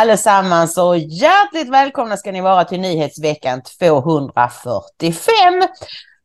[0.00, 5.24] Allesammans och hjärtligt välkomna ska ni vara till nyhetsveckan 245.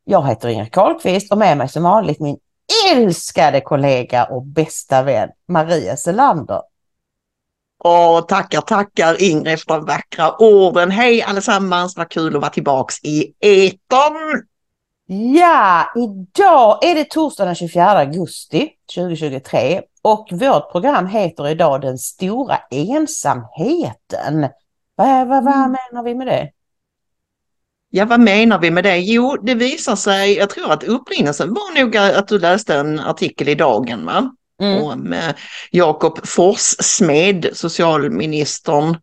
[0.03, 2.37] Jag heter Ingrid Karlqvist och med mig som vanligt min
[2.91, 6.61] älskade kollega och bästa vän Maria Selander.
[7.83, 10.91] Och tackar, tackar Ingrid för de vackra orden.
[10.91, 14.43] Hej allesammans, vad kul att vara tillbaks i etern.
[15.35, 21.97] Ja, idag är det torsdag den 24 augusti 2023 och vårt program heter idag Den
[21.97, 24.49] stora ensamheten.
[24.95, 25.71] Vad, vad, vad Mm.
[25.71, 26.49] menar vi med det?
[27.89, 28.97] Ja, vad menar vi med det?
[28.97, 33.49] Jo, det visar sig, jag tror att upprinnelsen var nog att du läste en artikel
[33.49, 34.31] i Dagen, va?
[34.61, 34.83] Mm.
[34.83, 35.15] Om
[35.71, 38.97] Jakob Forssmed, socialministern,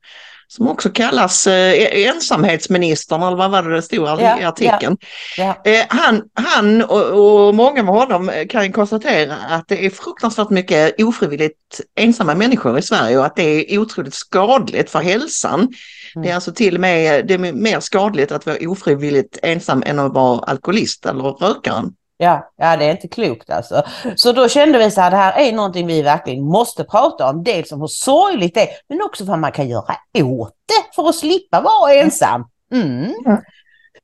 [0.57, 4.97] som också kallas eh, ensamhetsministern, eller vad var det det stod i Ja, artikeln.
[5.37, 5.63] Ja.
[5.65, 10.51] Eh, han han och, och många med honom eh, kan konstatera att det är fruktansvärt
[10.51, 15.69] mycket ofrivilligt ensamma människor i Sverige och att det är otroligt skadligt för hälsan.
[16.15, 16.35] Det är Mm.
[16.35, 20.39] alltså till och med det är mer skadligt att vara ofrivilligt ensam än att vara
[20.39, 21.85] alkoholist eller rökare.
[22.23, 23.83] Ja, ja, det är inte klokt alltså.
[24.17, 27.45] Så då kände vi så här, det här är någonting vi verkligen måste prata om.
[27.45, 31.09] Dels om hur sorgligt det är, men också vad man kan göra åt det för
[31.09, 32.45] att slippa vara ensam.
[32.73, 33.13] Mm.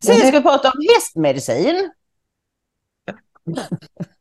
[0.04, 1.90] Sen ska vi prata om hästmedicin.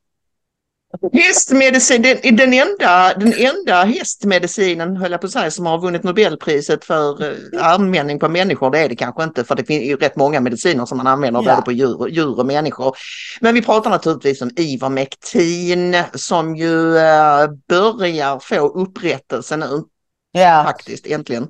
[1.14, 6.04] Hästmedicin, den, den, enda, den enda hästmedicinen, höll jag på att säga, som har vunnit
[6.04, 9.96] Nobelpriset för eh, användning på människor, det är det kanske inte, för det finns ju
[9.98, 11.52] rätt många mediciner som man använder Ja.
[11.56, 12.96] både på djur, djur och människor.
[13.42, 19.84] Men vi pratar naturligtvis om Ivermectin som ju eh, börjar få upprättelse nu,
[20.32, 21.48] Ja, faktiskt, äntligen.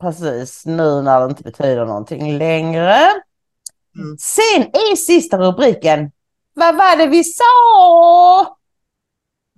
[0.00, 0.62] precis.
[0.66, 2.96] Nu när det inte betyder någonting längre.
[3.96, 4.16] Mm.
[4.18, 6.10] Sen är sista rubriken,
[6.54, 8.56] vad var det vi sa?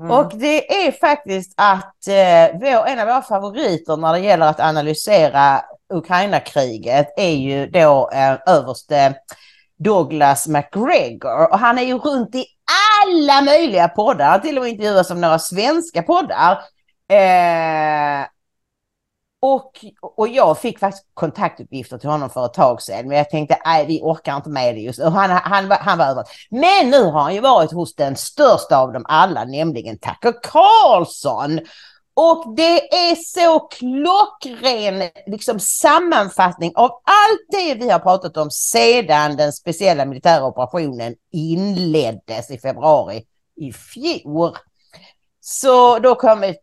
[0.01, 0.11] Mm.
[0.11, 4.61] Och det är faktiskt att eh, vår, en av våra favoriter när det gäller att
[4.61, 5.63] analysera
[5.95, 9.15] Ukraina-kriget är ju då eh, överste
[9.79, 11.53] Douglas McGregor.
[11.53, 12.47] Och han är ju runt i
[13.03, 16.53] alla möjliga poddar, till och med intervjuas som några svenska poddar.
[17.11, 18.27] Eh,
[19.47, 23.59] och, och jag fick faktiskt kontaktuppgifter till honom för ett tag sedan, men jag tänkte
[23.65, 25.05] nej, vi orkar inte med det just nu.
[25.05, 26.29] Han, han, han var överallt.
[26.51, 31.61] Men nu har han ju varit hos den största av dem alla, nämligen Tucker Carlson.
[32.15, 39.37] Och det är så klockren liksom, sammanfattning av allt det vi har pratat om sedan
[39.37, 43.25] den speciella militära operationen inleddes i februari
[43.57, 44.57] i fjol.
[45.41, 46.57] Så då kommer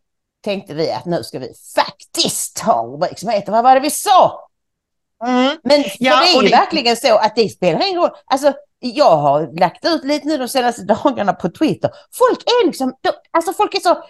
[0.44, 3.82] tänkte vi att nu ska vi faktiskt ha en rubrik som heter Vad var det
[3.82, 4.48] vi sa?
[5.26, 5.58] Mm.
[5.64, 8.10] Men Ja, det är ju det- verkligen så att det spelar ingen roll.
[8.26, 11.92] Alltså, jag har lagt ut lite nu de senaste dagarna på Twitter.
[12.18, 14.04] Folk är liksom, de, alltså folk är så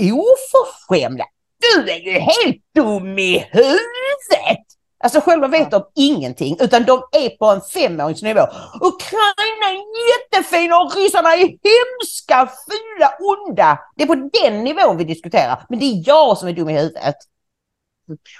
[0.00, 1.24] oförskämda.
[1.60, 4.64] Du är ju helt dum i huvudet!
[5.04, 8.40] Alltså själva vet de ingenting utan de är på en femåringsnivå.
[8.80, 13.78] Ukraina är jättefina och ryssarna är hemska, fula, onda.
[13.96, 15.66] Det är på den nivån vi diskuterar.
[15.68, 17.16] Men det är jag som är dum i huvudet.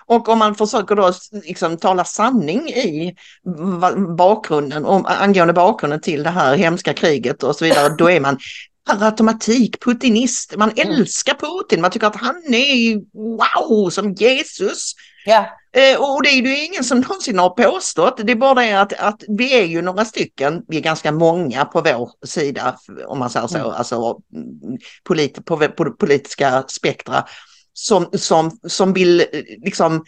[0.06, 3.16] Och om man försöker då liksom tala sanning i
[4.18, 8.38] bakgrunden, om, angående bakgrunden till det här hemska kriget och så vidare, då är man
[8.90, 10.56] per automatik putinist.
[10.56, 10.90] Man Mm.
[10.90, 12.96] älskar Putin, man tycker att han är
[13.38, 14.92] wow som Jesus.
[15.26, 15.46] Ja,
[15.98, 18.20] och det är ju ingen som någonsin har påstått.
[18.24, 21.64] Det är bara det att, att vi är ju några stycken, vi är ganska många
[21.64, 22.76] på vår sida,
[23.06, 23.70] om man säger så, Mm.
[23.70, 24.18] alltså
[25.04, 27.24] polit, på, på politiska spektra,
[27.72, 29.26] som, som, som vill eh,
[29.64, 30.04] liksom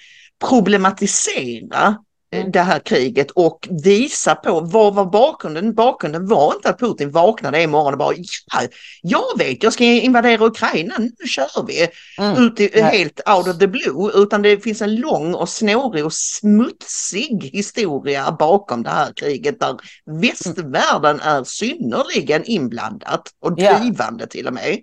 [0.48, 1.94] problematisera eh,
[2.30, 5.74] det här kriget och visa på vad var bakgrunden.
[5.74, 8.68] Bakgrunden var inte att Putin vaknade en morgon och bara ja,
[9.02, 11.88] jag vet, jag ska invadera Ukraina, nu kör vi.
[12.18, 12.44] Mm.
[12.44, 16.12] Ut i, helt out of the blue, utan det finns en lång och snårig och
[16.12, 19.76] smutsig historia bakom det här kriget där
[20.20, 24.78] västvärlden är synnerligen inblandat och drivande till och med.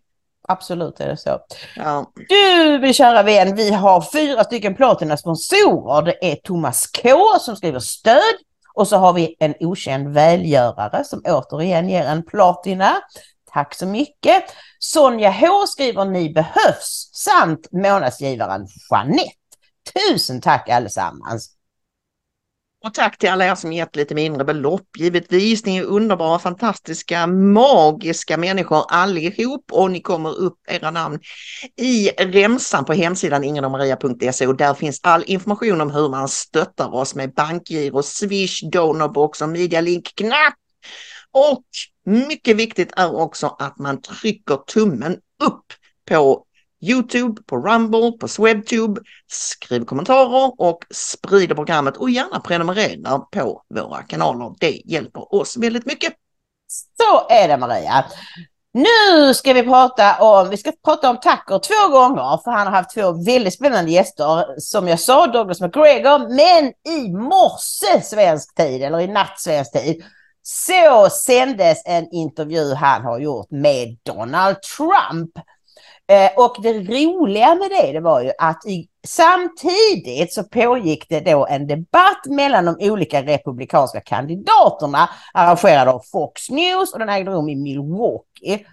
[0.50, 1.40] Absolut är det så.
[1.76, 2.12] Ja.
[2.30, 6.02] Du, min kära vän, vi har fyra stycken Platina sponsorer.
[6.02, 7.10] Det är Thomas K
[7.40, 8.36] som skriver stöd
[8.74, 13.02] och så har vi en okänd välgörare som återigen ger en Platina.
[13.54, 14.44] Tack så mycket.
[14.80, 19.32] Sonja H skriver ni behövs samt månadsgivaren Jeanette.
[19.94, 21.57] Tusen tack allesammans.
[22.88, 24.88] Och tack till alla er som gett lite mindre belopp.
[24.98, 31.20] Givetvis, ni är underbara, fantastiska, magiska människor allihop och ni kommer upp era namn
[31.76, 37.16] i remsan på hemsidan ingenomaria.se och där finns all information om hur man stöttar oss
[37.16, 40.56] med bankgiro, swish, donorbox och medialink-knapp.
[41.32, 41.66] Och
[42.06, 45.14] mycket viktigt är också att man trycker tummen
[45.44, 45.66] upp
[46.10, 46.47] på
[46.82, 49.02] Youtube, på Rumble, på Swebtube,
[49.32, 54.56] skriv kommentarer och sprider programmet och gärna prenumerera på våra kanaler.
[54.60, 56.14] Det hjälper oss väldigt mycket.
[56.98, 58.06] Så är det Maria.
[58.74, 62.74] Nu ska vi prata om, vi ska prata om Tucker två gånger för han har
[62.74, 64.60] haft två väldigt spännande gäster.
[64.60, 70.04] Som jag sa, Douglas McGregor, men i morse svensk tid, eller i natt svensk tid,
[70.42, 75.32] så sändes en intervju han har gjort med Donald Trump.
[76.10, 81.20] Eh, och det roliga med det, det var ju att i, samtidigt så pågick det
[81.20, 87.32] då en debatt mellan de olika republikanska kandidaterna arrangerad av Fox News och den ägde
[87.32, 88.66] rum i Milwaukee.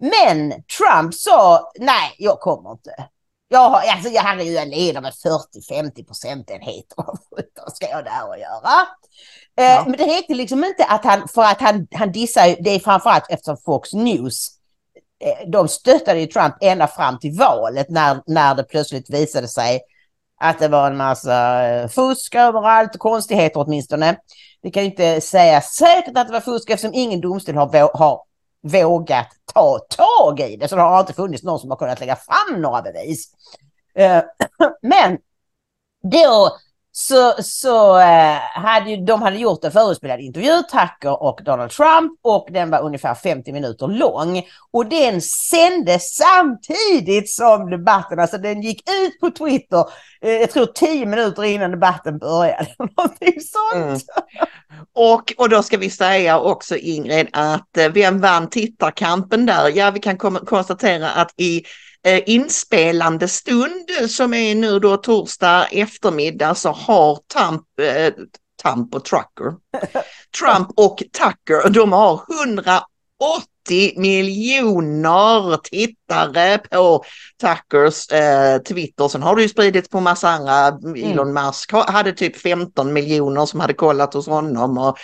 [0.00, 2.90] Men Trump sa nej, jag kommer inte.
[3.48, 6.96] Jag, har, alltså, jag, herregud, jag leder med 40-50 procentenheter.
[7.64, 8.86] Vad ska jag där och göra?
[9.58, 9.82] Eh, Ja.
[9.86, 12.78] Men det räckte liksom inte att han, för att han, han dissar, ju- det är
[12.78, 14.48] framförallt eftersom Fox News
[15.20, 19.80] Eh, de stöttade ju Trump ända fram till valet när, när det plötsligt visade sig
[20.40, 24.16] att det var en massa eh, fusk överallt, konstigheter åtminstone.
[24.62, 27.96] Vi kan ju inte säga säkert att det var fusk eftersom ingen domstol har, vå-
[27.96, 28.20] har
[28.62, 30.68] vågat ta tag i det.
[30.68, 33.26] Så det har inte funnits någon som har kunnat lägga fram några bevis.
[33.94, 34.22] Eh,
[34.82, 35.18] men
[36.02, 36.56] då
[37.00, 42.12] så, så eh, hade ju, de hade gjort en förutspelad intervju, Tucker och Donald Trump,
[42.22, 44.42] och den var ungefär 50 minuter lång.
[44.70, 49.84] Och den sändes samtidigt som debatten, alltså den gick ut på Twitter,
[50.22, 52.66] eh, jag tror 10 minuter innan debatten började.
[52.96, 53.84] Någonting sånt.
[53.84, 53.98] Mm.
[54.94, 59.68] Och, och då ska vi säga också Ingrid att eh, vem vann tittarkampen där?
[59.74, 61.62] Ja, vi kan kom- konstatera att i
[62.26, 68.12] inspelande stund som är nu då torsdag eftermiddag så har Trump, eh,
[68.62, 69.54] Trump och Trucker,
[70.38, 77.04] Trump och Tucker, de har 180 miljoner tittare på
[77.40, 79.08] Tuckers eh, Twitter.
[79.08, 80.78] Sen har det ju spridits på massa andra.
[80.96, 84.78] Elon Musk ha- hade typ 15 miljoner som hade kollat hos honom.
[84.78, 84.98] Och,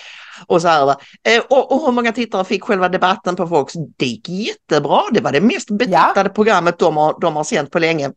[0.47, 0.89] och så här,
[1.29, 3.75] eh, och, och hur många tittare fick själva debatten på Fox?
[3.97, 5.03] Det gick jättebra.
[5.13, 8.11] Det var det mest betittade programmet de har, de har sänt på länge.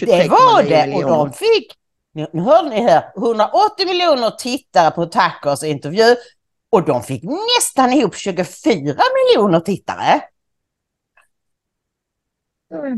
[0.00, 1.08] Det var 23,9 det och miljoner.
[1.08, 1.72] de fick,
[2.14, 6.16] nu, hörde ni här, 180 miljoner tittare på Tuckers intervju
[6.72, 7.22] och de fick
[7.58, 8.44] nästan ihop 24
[8.84, 10.20] miljoner tittare.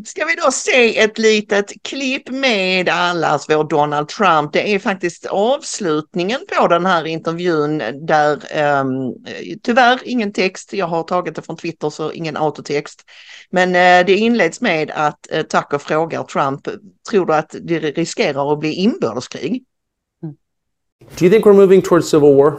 [0.05, 4.53] Ska vi då se ett litet klipp med allas vår Donald Trump.
[4.53, 8.32] Det är faktiskt avslutningen på den här intervjun där
[8.81, 9.15] um,
[9.62, 10.73] tyvärr ingen text.
[10.73, 13.04] Jag har tagit det från Twitter så ingen autotext.
[13.50, 16.69] Men eh, det inleds med att uh, Tucker frågar Trump,
[17.11, 19.64] tror du att det riskerar att bli inbördeskrig?
[21.19, 22.59] Do you think we're moving towards civil war?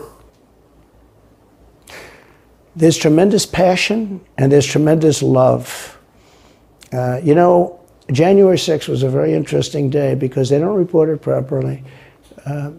[2.76, 5.95] there's tremendous passion and there's tremendous love.
[6.92, 7.80] Uh, you know,
[8.12, 11.84] January 6th was a very interesting day because they don't report it properly.
[12.46, 12.72] Uh,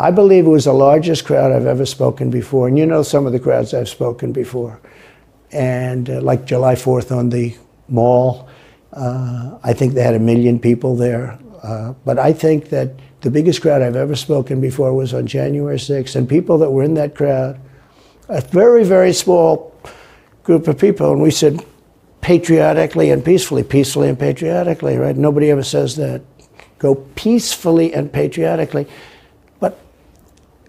[0.00, 3.26] I believe it was the largest crowd I've ever spoken before, and you know some
[3.26, 4.80] of the crowds I've spoken before.
[5.52, 7.56] And uh, like July 4th on the
[7.88, 8.48] mall,
[8.92, 11.38] uh, I think they had a million people there.
[11.62, 15.76] Uh, but I think that the biggest crowd I've ever spoken before was on January
[15.76, 17.60] 6th, and people that were in that crowd
[18.28, 19.74] a very, very small
[20.42, 21.64] group of people, and we said
[22.22, 25.16] patriotically and peacefully, peacefully and patriotically, right?
[25.16, 26.22] Nobody ever says that.
[26.78, 28.86] Go peacefully and patriotically.
[29.60, 29.78] But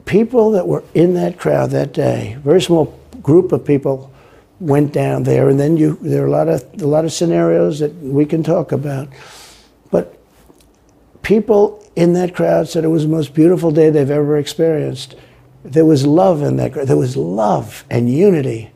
[0.06, 4.12] people that were in that crowd that day, very small group of people,
[4.60, 7.80] went down there, and then you there are a lot of a lot of scenarios
[7.80, 9.10] that we can talk about.
[9.92, 10.18] But
[11.22, 15.16] people in that crowd said it was the most beautiful day they've ever experienced.
[15.64, 16.88] There was love in that crowd.
[16.88, 18.72] There was love and unity.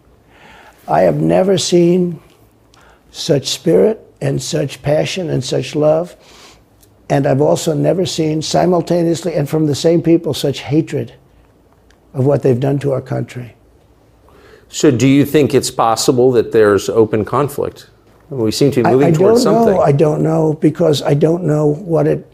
[0.88, 2.22] I have never seen
[3.12, 6.16] such spirit and such passion and such love.
[7.10, 11.14] And I've also never seen simultaneously and from the same people such hatred
[12.14, 13.56] of what they've done to our country.
[14.70, 17.90] So, do you think it's possible that there's open conflict?
[18.30, 19.76] We seem to be I, moving I towards don't something.
[19.76, 19.82] know.
[19.82, 22.30] I don't know because I don't know what it.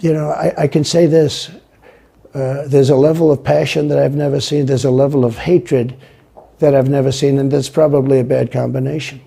[0.00, 1.50] You know, I, I can say this:
[2.34, 4.66] uh, there's a level of passion that I've never seen.
[4.66, 5.96] There's a level of hatred
[6.58, 9.22] that I've never seen, and that's probably a bad combination.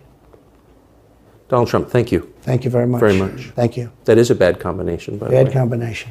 [1.49, 2.21] Donald Trump, thank you.
[2.43, 3.01] Thank you very much.
[3.01, 3.51] Very much.
[3.55, 3.87] Thank you.
[4.05, 5.53] That is a bad combination, by the Bad way.
[5.53, 6.09] combination.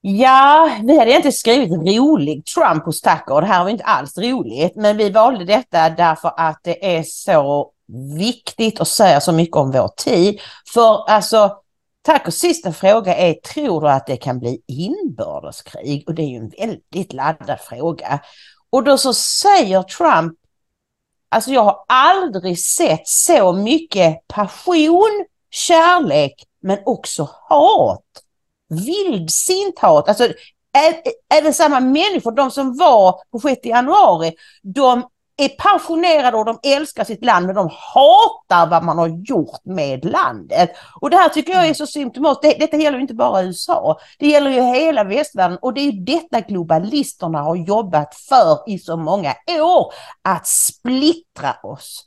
[0.00, 3.40] Ja, vi hade inte skrivit rolig Trump hos Tucker.
[3.40, 4.76] Det här var inte alls roligt.
[4.76, 7.70] Men vi valde detta därför att det är så
[8.18, 10.40] viktigt och säger så mycket om vår tid.
[10.74, 11.56] För alltså,
[12.06, 16.04] Tuckers sista fråga är, tror du att det kan bli inbördeskrig?
[16.06, 18.20] Och det är ju en väldigt laddad fråga.
[18.70, 20.34] Och då så säger Trump,
[21.28, 28.04] alltså jag har aldrig sett så mycket passion, kärlek, men också hat
[28.68, 30.08] vildsint hat.
[30.08, 30.28] Alltså,
[31.34, 34.32] även samma människor, de som var på 6 januari,
[34.62, 35.08] de
[35.38, 40.04] är passionerade och de älskar sitt land men de hatar vad man har gjort med
[40.04, 40.70] landet.
[41.00, 42.42] Och det här tycker jag är så symptomatiskt.
[42.42, 43.98] Det, detta gäller ju inte bara USA.
[44.18, 48.78] Det gäller ju hela västvärlden och det är ju detta globalisterna har jobbat för i
[48.78, 49.92] så många år.
[50.22, 52.04] Att splittra oss.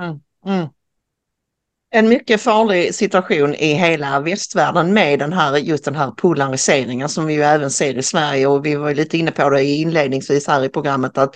[0.00, 0.20] Mm.
[0.46, 0.68] mm.
[1.94, 7.26] En mycket farlig situation i hela västvärlden med den här, just den här polariseringen som
[7.26, 8.46] vi ju även ser i Sverige.
[8.46, 11.34] Och vi var ju lite inne på det inledningsvis här i programmet att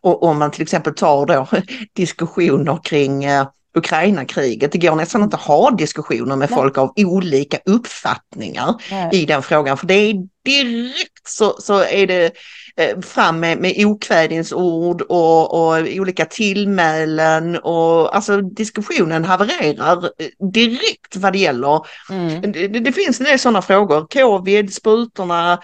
[0.00, 1.46] och, om man till exempel tar då
[1.96, 3.46] diskussioner kring eh,
[3.78, 6.58] Ukraina-kriget, det går nästan inte att ha diskussioner med Nej.
[6.58, 9.10] folk av olika uppfattningar Nej.
[9.12, 12.32] i den frågan för det är direkt så, så är det
[12.76, 21.16] eh, fram med, med okvädinsord och, och olika tillmälen och alltså diskussionen havererar eh, direkt
[21.16, 21.80] vad det gäller.
[22.10, 22.40] Mm.
[22.52, 25.58] Det, det, det finns en del sådana frågor, covid, sprutorna,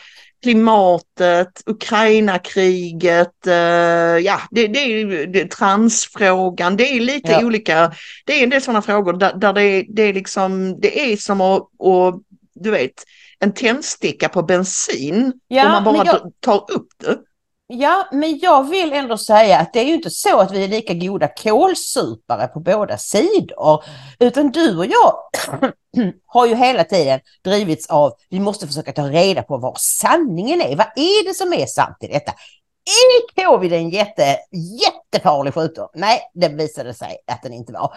[0.45, 3.55] klimatet, Ukraina-kriget, eh,
[4.25, 7.47] ja det, det är det, transfrågan, det är lite Ja.
[7.47, 7.93] olika,
[8.27, 11.41] det är en del sådana frågor där, där det, det är liksom, det är som
[11.41, 12.23] att, och,
[12.55, 12.93] du vet,
[13.39, 17.19] en tändsticka på bensin Ja, om man bara jag- tar upp det.
[17.67, 20.69] Ja, men jag vill ändå säga att det är ju inte så att vi är
[20.69, 23.85] lika goda kålsupare på båda sidor.
[24.19, 25.15] Utan du och jag
[26.27, 30.77] har ju hela tiden drivits av vi måste försöka ta reda på vad sanningen är.
[30.77, 32.33] Vad är det som är sant i detta?
[32.87, 34.39] Är covid en jätte,
[34.83, 35.89] jättefarlig sjukdom?
[35.95, 37.95] Nej, det visade sig att den inte var.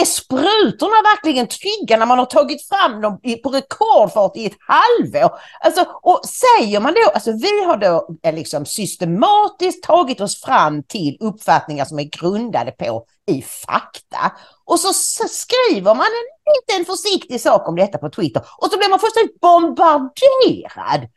[0.00, 5.38] Är sprutorna verkligen trygga när man har tagit fram dem på rekordfart i ett halvår?
[5.60, 10.82] Alltså, och säger man då, alltså vi har då eh, liksom systematiskt tagit oss fram
[10.82, 14.32] till uppfattningar som är grundade på i fakta.
[14.64, 18.78] Och så s- skriver man en liten försiktig sak om detta på Twitter och så
[18.78, 21.08] blir man fullständigt bombarderad.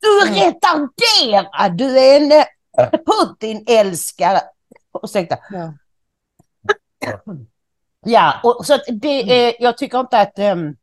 [0.00, 0.34] Du är Mm.
[0.34, 2.44] retarderad, du är en
[2.78, 4.40] eh, Putin-älskare.
[5.02, 5.38] Ursäkta.
[5.50, 5.72] Ja.
[8.06, 10.38] Ja, och så det är, jag tycker inte att...
[10.38, 10.76] ehm,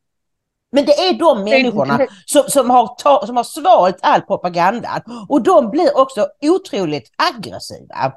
[0.71, 5.43] men det är de människorna som, som, har ta, som har svalt all propagandan och
[5.43, 8.13] de blir också otroligt aggressiva.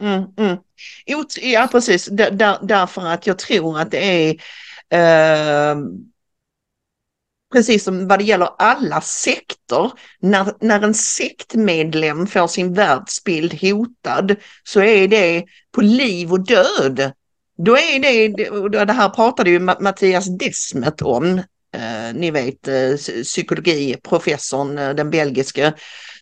[0.00, 0.56] Mm, mm.
[1.42, 2.06] Ja, precis.
[2.06, 4.30] Där, där, därför att jag tror att det är
[4.90, 5.76] eh,
[7.52, 9.90] precis som vad det gäller alla sekter.
[10.20, 17.12] När, när en sektmedlem får sin världsbild hotad så är det på liv och död.
[17.58, 21.38] Då är det, det här pratade ju Ma- Mattias Desmet om,
[21.74, 25.72] eh, ni vet eh, psykologiprofessorn, eh, den belgiske,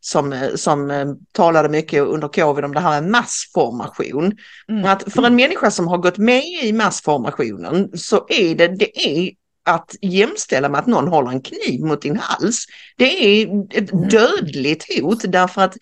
[0.01, 4.37] som, eh, som talade mycket under covid om det här med massformation.
[4.69, 4.85] Mm.
[4.85, 9.31] Att för en människa som har gått med i massformationen så är det, det är
[9.67, 12.67] att jämställa med att någon håller en kniv mot din hals.
[12.97, 15.77] Det är ett dödligt hot därför att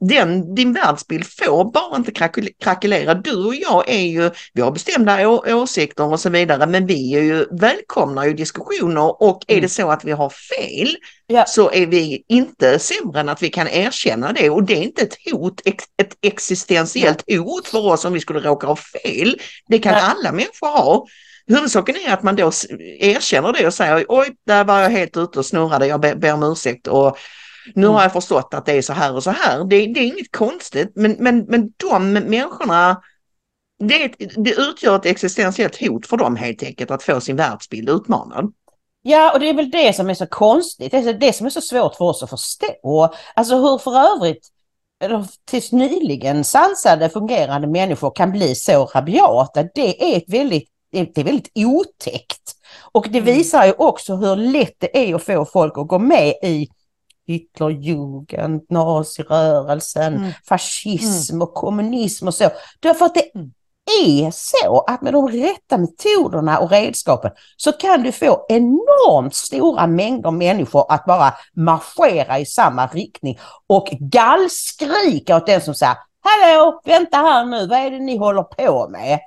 [0.00, 2.12] den, din världsbild får bara inte
[2.60, 3.14] krackelera.
[3.14, 7.22] Du och jag är ju, vi har bestämda åsikter och så vidare, men vi är
[7.22, 11.44] ju, välkomnar ju diskussioner och är det så att vi har fel Ja.
[11.46, 15.02] så är vi inte sämre än att vi kan erkänna det och det är inte
[15.02, 15.60] ett hot,
[15.96, 19.40] ett existentiellt hot för oss om vi skulle råka ha fel.
[19.68, 20.02] Det kan Nej.
[20.02, 21.06] alla människor ha.
[21.48, 22.50] Huvudsaken är att man då
[22.98, 26.42] erkänner det och säger oj, där var jag helt ute och snurrade, jag ber, om
[26.42, 27.18] ursäkt och
[27.74, 27.94] nu Mm.
[27.94, 29.58] har jag förstått att det är så här och så här.
[29.58, 33.02] Det, det är inget konstigt, men, men, men de människorna,
[33.78, 38.52] det, det utgör ett existentiellt hot för dem helt enkelt att få sin världsbild utmanad.
[39.02, 40.90] Ja, och det är väl det som är så konstigt.
[40.90, 43.14] Det är det som är så svårt för oss att förstå.
[43.34, 44.48] Alltså hur för övrigt,
[45.44, 49.62] tills nyligen sansade fungerande människor kan bli så rabiata.
[49.74, 52.54] Det är ett väldigt, det är väldigt otäckt.
[52.92, 56.28] Och det visar ju också hur lätt det är att få folk att gå med
[56.42, 56.68] i
[57.26, 60.32] Hitlerjugend, nazirörelsen, Mm.
[60.48, 62.50] fascism och kommunism och så.
[62.80, 63.30] Därför att det
[64.04, 69.86] är så att med de rätta metoderna och redskapen så kan du få enormt stora
[69.86, 76.80] mängder människor att bara marschera i samma riktning och gallskrika åt den som säger Hallå,
[76.84, 79.18] vänta här nu, vad är det ni håller på med?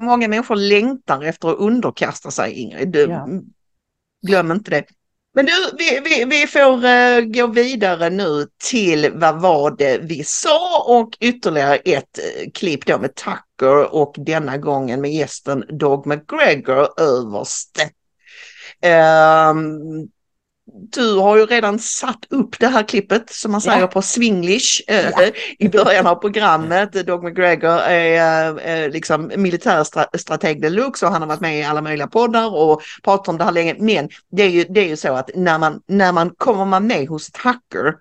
[0.00, 2.88] Många människor längtar efter att underkasta sig, Ingrid.
[2.88, 3.28] Du, Ja.
[4.26, 4.84] Glöm inte det.
[5.34, 10.24] Men du, vi, vi, vi får eh, gå vidare nu till vad var det vi
[10.24, 16.06] sa och ytterligare ett uh, klipp då med Tucker och denna gången med gästen Dog
[16.06, 17.90] McGregor överste.
[18.82, 19.68] Ehm,
[20.72, 23.86] du har ju redan satt upp det här klippet som man säger Ja.
[23.86, 25.22] på swinglish eh, Ja.
[25.58, 27.06] i början av programmet.
[27.06, 32.06] Dog McGregor är eh, liksom militärstrateg deluxe och han har varit med i alla möjliga
[32.06, 33.76] poddar och pratat om det här länge.
[33.78, 36.86] Men det är ju, det är ju så att när man, när man kommer man
[36.86, 37.94] med hos Tucker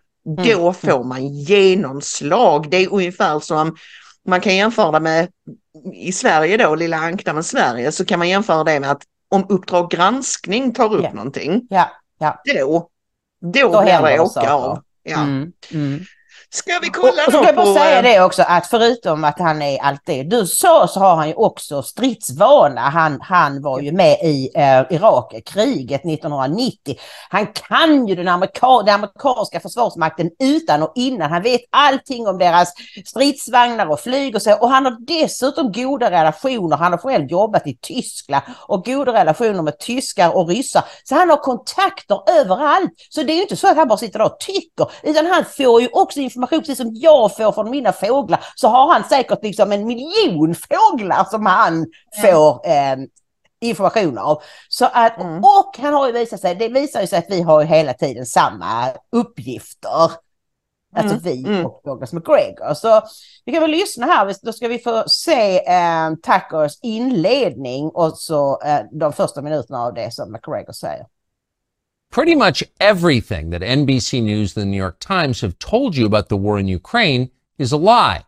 [0.46, 0.74] då Mm.
[0.74, 2.70] får man genomslag.
[2.70, 3.76] Det är ungefär som
[4.28, 5.28] man kan jämföra med
[5.94, 9.90] i Sverige då, lilla ankdammen Sverige, så kan man jämföra det med att om Uppdrag
[9.92, 11.14] granskning tar upp Ja.
[11.14, 12.42] någonting, Ja, ja.
[12.46, 12.90] då,
[13.42, 14.84] då, Då blir det åka av.
[15.04, 15.22] Ja.
[15.22, 16.00] Mm, mm.
[16.52, 18.68] Ska vi Och, kolla och så då kan jag bara säga eh, det också att
[18.68, 22.82] förutom att han är allt det du sa så har han ju också stridsvana.
[22.82, 26.96] Han, han var ju med i eh, Irakkriget 1990.
[27.30, 31.32] Han kan ju den, amerika den amerikanska försvarsmakten utan och innan.
[31.32, 32.74] Han vet allting om deras
[33.06, 34.54] stridsvagnar och flyg och så.
[34.54, 36.78] Och han har dessutom goda relationer.
[36.78, 40.84] Han har själv jobbat i Tyskland och goda relationer med tyskar och ryssar.
[41.04, 42.94] Så han har kontakter överallt.
[43.10, 45.82] Så det är ju inte så att han bara sitter och tycker, utan han får
[45.82, 49.72] ju också information, precis som jag får från mina fåglar, så har han säkert liksom
[49.72, 51.86] en miljon fåglar som han
[52.22, 52.96] får eh,
[53.62, 54.42] information av.
[54.70, 55.44] Så att, Mm.
[55.44, 58.26] Och han har ju visat sig, det visar ju sig att vi har hela tiden
[58.26, 60.12] samma uppgifter.
[60.96, 61.66] Alltså Mm, vi mm.
[61.66, 62.74] och Douglas McGregor.
[62.74, 63.02] Så
[63.46, 68.62] vi kan väl lyssna här, då ska vi få se eh, Tuckers inledning och så
[68.62, 71.06] eh, de första minuterna av det som McGregor säger.
[72.12, 76.28] Pretty much everything that NBC News and the New York Times have told you about
[76.28, 78.24] the war in Ukraine is a lie.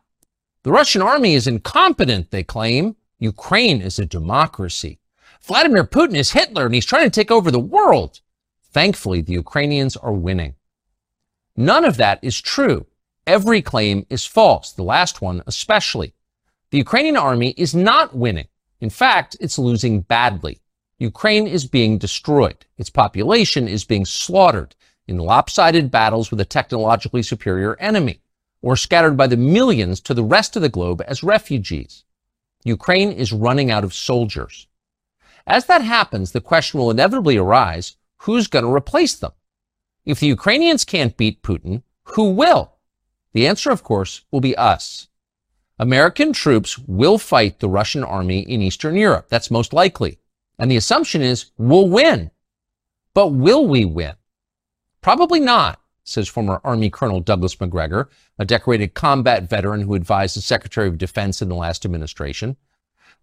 [0.61, 2.95] The Russian army is incompetent, they claim.
[3.17, 4.99] Ukraine is a democracy.
[5.41, 8.21] Vladimir Putin is Hitler and he's trying to take over the world.
[8.71, 10.53] Thankfully, the Ukrainians are winning.
[11.57, 12.85] None of that is true.
[13.25, 16.13] Every claim is false, the last one especially.
[16.69, 18.47] The Ukrainian army is not winning.
[18.79, 20.59] In fact, it's losing badly.
[21.01, 22.67] Ukraine is being destroyed.
[22.77, 24.75] Its population is being slaughtered
[25.07, 28.21] in lopsided battles with a technologically superior enemy,
[28.61, 32.03] or scattered by the millions to the rest of the globe as refugees.
[32.63, 34.67] Ukraine is running out of soldiers.
[35.47, 39.31] As that happens, the question will inevitably arise who's going to replace them?
[40.05, 41.81] If the Ukrainians can't beat Putin,
[42.13, 42.73] who will?
[43.33, 45.07] The answer, of course, will be us.
[45.79, 49.29] American troops will fight the Russian army in Eastern Europe.
[49.29, 50.19] That's most likely.
[50.61, 52.29] And the assumption is we'll win.
[53.15, 54.13] But will we win?
[55.01, 60.41] Probably not, says former Army Colonel Douglas McGregor, a decorated combat veteran who advised the
[60.41, 62.57] Secretary of Defense in the last administration.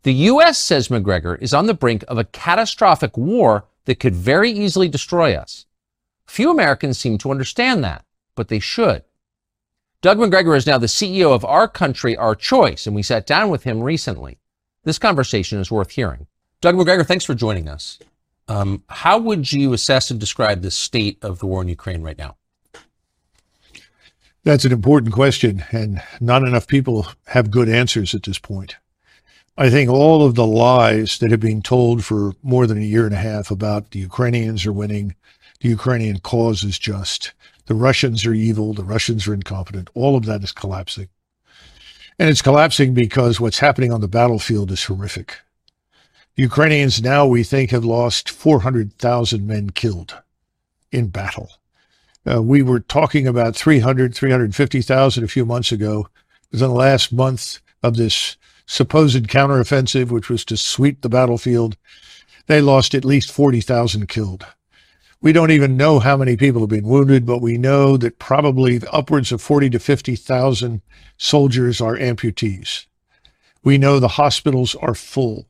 [0.03, 4.51] The U.S., says McGregor, is on the brink of a catastrophic war that could very
[4.51, 5.67] easily destroy us.
[6.27, 9.05] Few Americans seem to understand that, but they should.
[10.03, 13.49] Doug McGregor is now the CEO of Our Country, Our Choice, and we sat down
[13.49, 14.39] with him recently.
[14.83, 16.27] This conversation is worth hearing.
[16.61, 18.01] Doug McGregor, thanks for joining us.
[18.49, 22.19] Um, how would you assess and describe the state of the war in Ukraine right
[22.19, 22.37] now?
[24.43, 28.77] That's an important question, and not enough people have good answers at this point.
[29.57, 33.05] I think all of the lies that have been told for more than a year
[33.05, 35.15] and a half about the Ukrainians are winning,
[35.61, 37.35] the Ukrainian cause is just,
[37.67, 41.09] the Russians are evil, the Russians are incompetent, all of that is collapsing.
[42.19, 45.37] And it's collapsing because what's happening on the battlefield is horrific.
[46.39, 50.23] Ukrainians now, we think, have lost 400,000 men killed
[50.93, 51.51] in battle.
[52.25, 56.07] Uh, we were talking about 300, 350,000 a few months ago.
[56.53, 61.77] Within the last month of this supposed counteroffensive, which was to sweep the battlefield,
[62.47, 64.47] they lost at least 40,000 killed.
[65.21, 68.81] We don't even know how many people have been wounded, but we know that probably
[68.93, 70.83] upwards of 40 to 50,000
[71.17, 72.87] soldiers are amputees.
[73.65, 75.49] We know the hospitals are full.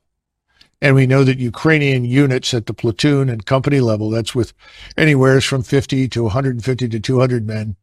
[0.80, 4.52] And we know that Ukrainian units at the platoon and company level, that's with
[4.96, 7.76] anywhere from 50 to 150 to 200 men,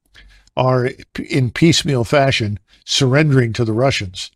[0.56, 0.92] are
[1.30, 4.32] in piecemeal fashion surrendering to the Russians.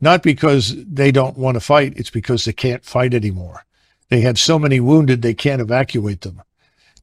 [0.00, 3.66] Not because they don't want to fight, it's because they can't fight anymore.
[4.08, 6.42] They have so many wounded, they can't evacuate them.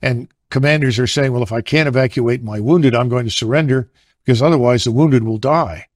[0.01, 3.89] And commanders are saying, well, if I can't evacuate my wounded, I'm going to surrender
[4.25, 5.87] because otherwise the wounded will die.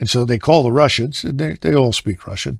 [0.00, 2.58] And so they call the Russians, and they, they all speak Russian,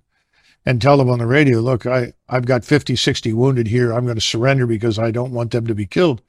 [0.65, 3.93] and tell them on the radio, look, I, I've got 50, 60 wounded here.
[3.93, 6.23] I'm going to surrender because I don't want them to be killed.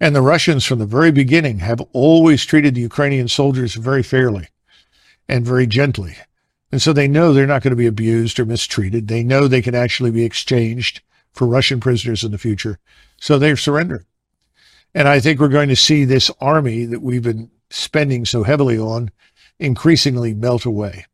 [0.00, 4.48] And the Russians, from the very beginning, have always treated the Ukrainian soldiers very fairly
[5.28, 6.16] and very gently.
[6.70, 9.08] And so they know they're not going to be abused or mistreated.
[9.08, 12.78] They know they can actually be exchanged for Russian prisoners in the future.
[13.20, 14.04] So they're surrendering.
[14.94, 18.78] And I think we're going to see this army that we've been spending so heavily
[18.78, 19.10] on
[19.58, 21.06] increasingly melt away.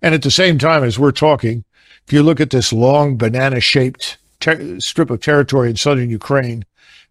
[0.00, 1.64] And at the same time, as we're talking,
[2.06, 6.64] if you look at this long banana shaped ter- strip of territory in southern Ukraine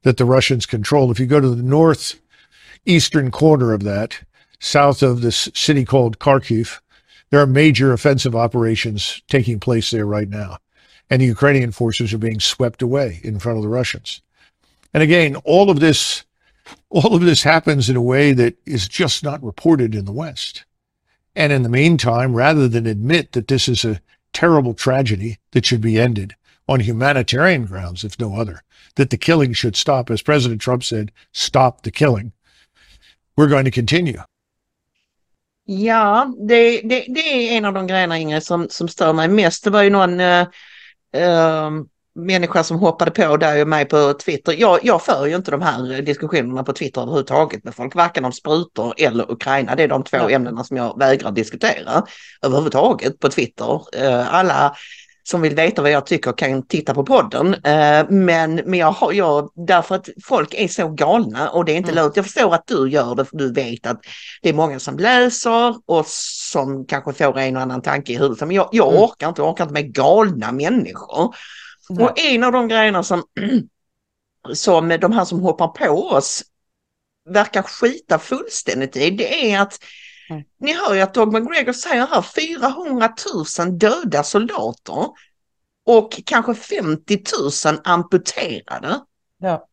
[0.03, 4.21] that the Russians control, if you go to the northeastern corner of that,
[4.59, 6.79] south of this city called Kharkiv,
[7.29, 10.57] there are major offensive operations taking place there right now.
[11.09, 14.21] And the Ukrainian forces are being swept away in front of the Russians.
[14.93, 16.23] And again, all of this
[16.89, 20.63] all of this happens in a way that is just not reported in the West.
[21.35, 23.99] And in the meantime, rather than admit that this is a
[24.33, 26.35] terrible tragedy that should be ended
[26.67, 28.61] on humanitarian grounds, if no other,
[28.95, 32.31] that the killing should stop, as President Trump said, stop the killing,
[33.35, 34.23] we're going to continue.
[35.65, 39.63] Ja, det, det, det är en av de grejerna Ingrid som, som stör mig mest.
[39.63, 40.47] Det var ju någon eh,
[42.15, 44.55] människa som hoppade på dig och mig på Twitter.
[44.57, 48.31] Jag, jag för ju inte de här diskussionerna på Twitter överhuvudtaget med folk, varken om
[48.31, 49.75] sprutor eller Ukraina.
[49.75, 50.29] Det är de två Ja.
[50.29, 52.03] ämnena som jag vägrar diskutera
[52.41, 53.81] överhuvudtaget på Twitter.
[53.95, 54.75] Eh, alla
[55.23, 57.53] som vill veta vad jag tycker kan titta på podden.
[57.53, 61.75] Eh, men men jag har, jag, därför att folk är så galna och det är
[61.77, 62.03] inte Mm.
[62.03, 62.15] lönt.
[62.15, 63.99] Jag förstår att du gör det för du vet att
[64.41, 68.47] det är många som läser och som kanske får en och annan tanke i huvudet.
[68.47, 69.03] Men jag, jag Mm.
[69.03, 71.35] orkar inte, jag orkar inte med galna människor.
[71.89, 72.05] Nej.
[72.05, 73.23] Och en av de grejerna som,
[74.53, 76.43] som de här som hoppar på oss
[77.29, 79.79] verkar skita fullständigt i, det är att
[80.29, 80.43] Mm.
[80.59, 83.13] ni hör ju att Doug McGregor säger här 400
[83.59, 85.07] 000 döda soldater
[85.85, 87.21] och kanske 50
[87.65, 88.99] 000 amputerade.
[89.37, 89.67] Ja.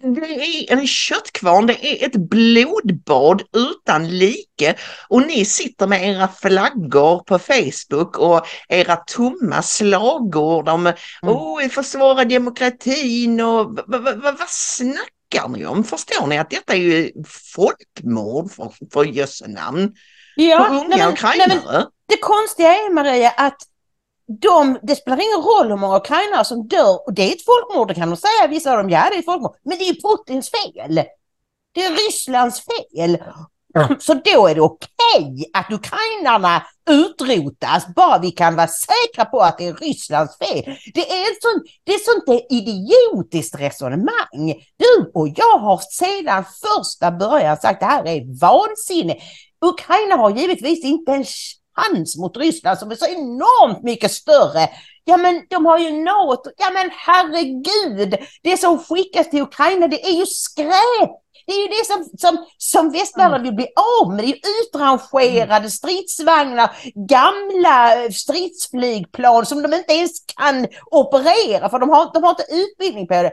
[0.00, 4.74] Det är en köttkvarn, det är ett blodbad utan like
[5.08, 11.68] och ni sitter med era flaggor på Facebook och era tomma slagord om oh, vi
[11.68, 13.78] försvarar demokratin och
[14.22, 15.84] vad snackar ni om?
[15.84, 17.12] Förstår ni att detta är ju
[17.54, 19.92] folkmord för, för jösse namn
[20.36, 21.60] Ja, på unga nej, men, nej, ukrainare?
[21.72, 23.56] men det konstiga är Maria att
[24.28, 27.06] de, det spelar ingen roll hur många ukrainare som dör.
[27.06, 29.18] Och det är ett folkmord, det kan de säga, vissa av dem, ja det är
[29.18, 29.56] ett folkmord.
[29.64, 30.94] Men det är Putins fel.
[31.74, 33.18] Det är Rysslands fel.
[33.98, 39.58] Så då är det okej att ukrainarna utrotas, bara vi kan vara säkra på att
[39.58, 40.64] det är Rysslands fel.
[40.94, 44.54] Det är ett sånt, det är sånt idiotiskt resonemang.
[44.76, 49.16] Du och jag har sedan första början sagt att det här är vansinne.
[49.60, 51.24] Ukraina har givetvis inte en
[51.78, 54.68] chans mot Ryssland som är så enormt mycket större.
[55.04, 60.06] Ja men de har ju NATO, ja men herregud, det som skickas till Ukraina det
[60.06, 61.10] är ju skräp.
[61.46, 63.66] Det är ju det som, som, som västvärlden vill bli
[64.00, 64.18] av med.
[64.18, 66.70] Det är ju utrangerade stridsvagnar,
[67.08, 72.46] gamla eh, stridsflygplan som de inte ens kan operera för de har, de har inte
[72.52, 73.32] utbildning på det.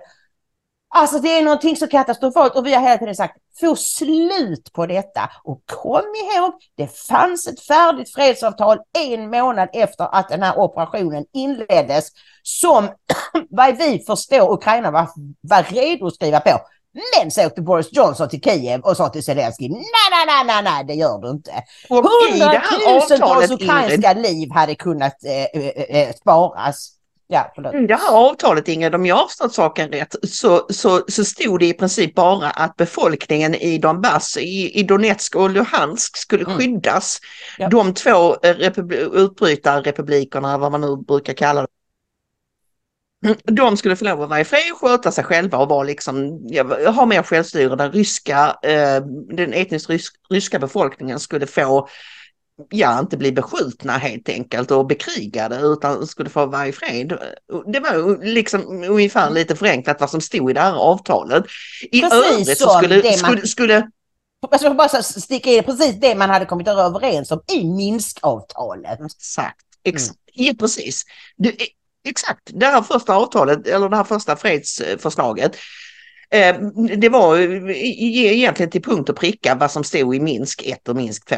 [0.97, 4.85] Alltså det är någonting så katastrofalt och vi har hela tiden sagt få slut på
[4.85, 5.29] detta.
[5.43, 11.25] Och kom ihåg, det fanns ett färdigt fredsavtal en månad efter att den här operationen
[11.33, 12.07] inleddes
[12.43, 12.89] som
[13.49, 15.09] vad vi förstår Ukraina var,
[15.41, 16.59] var redo att skriva på.
[17.19, 19.81] Men så åkte Boris Johnson till Kiev och sa till Zelenskyj, nej,
[20.11, 21.51] nej, nej, nej, nej, det gör du inte.
[21.89, 26.94] Hundratusentals ukrainska liv hade kunnat eh, eh, eh, sparas.
[27.27, 27.75] Ja, förlåt.
[27.75, 31.59] I det här avtalet, Ingrid, om jag har förstått saken rätt, så, så, så stod
[31.59, 36.57] det i princip bara att befolkningen i Donbass, i, i Donetsk och Luhansk skulle Mm.
[36.57, 37.19] skyddas.
[37.57, 37.69] Ja.
[37.69, 41.67] De två eh, republi- utbrytarrepublikerna, vad man nu brukar kalla det,
[43.25, 46.39] Mm, de skulle få lov att vara i fred, sköta sig själva och vara liksom,
[46.49, 47.75] ja, ha mer självstyre.
[47.75, 49.01] Den ryska, eh,
[49.35, 51.87] den etniskt rys ryska befolkningen skulle få
[52.69, 57.17] ja, inte bli beskjutna helt enkelt och bekrigade utan skulle få vara i fred.
[57.65, 61.43] Det var liksom ungefär lite förenklat vad som stod i det här avtalet.
[61.91, 63.89] I Precis övrigt så skulle, det man- skulle, skulle
[64.59, 68.99] ska bara sticka in precis det man hade kommit överens om i Minskavtalet.
[69.01, 70.19] Exakt, exakt.
[70.33, 71.03] Ja, precis.
[71.37, 71.55] Det,
[72.07, 75.55] exakt, det här första avtalet, eller det här första fredsförslaget,
[76.29, 76.55] eh,
[76.97, 81.25] det var egentligen till punkt och pricka vad som stod i Minsk 1 och Minsk
[81.29, 81.35] 2.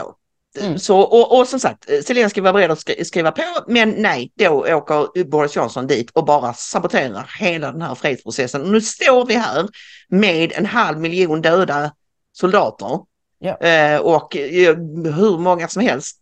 [0.59, 0.79] Mm.
[0.79, 5.23] Så, och, och, som sagt, Zelenskyj var beredd att skriva på, men nej, då åker
[5.23, 8.61] Boris Johnson dit och bara saboterar hela den här fredsprocessen.
[8.61, 9.67] Och nu står vi här
[10.09, 11.91] med en halv miljon döda
[12.31, 12.99] soldater.
[13.43, 14.75] Eh, och eh,
[15.15, 16.21] hur många som helst,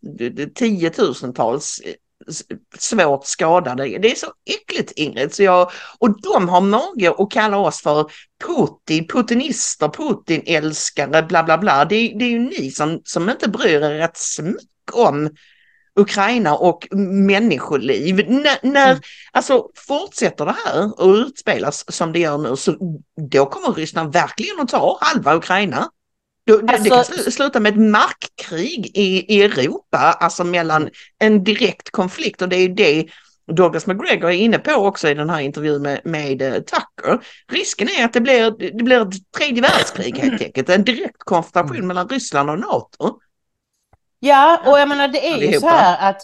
[0.56, 1.82] tiotusentals
[2.78, 3.84] svårt skadade.
[3.84, 5.34] Det är så äckligt Ingrid.
[5.34, 8.12] Så jag, och de har mage att kalla oss för
[8.46, 11.86] Putin, putinister, Putin-älskare, bla bla bla.
[11.86, 14.62] Det, det är ju ni som, som inte bryr er ett smuck
[14.94, 15.30] om
[16.00, 16.88] Ukraina och
[17.28, 18.20] människoliv.
[18.20, 19.02] N när, mm.
[19.32, 22.76] alltså fortsätter det här att utspelas som det gör nu så
[23.32, 25.90] då kommer Ryssland verkligen att ta halva Ukraina.
[26.52, 32.42] Alltså, det kan sluta med ett markkrig i, i Europa, alltså mellan en direkt konflikt
[32.42, 33.06] och det är det
[33.48, 37.26] Douglas McGregor är inne på också i den här intervjun med, med uh, Tucker.
[37.48, 41.76] Risken är att det blir, det blir ett tredje världskrig helt enkelt, en direkt konfrontation
[41.76, 41.88] mm.
[41.88, 43.20] mellan Ryssland och NATO.
[44.20, 46.22] Ja, och jag menar det är ju så här att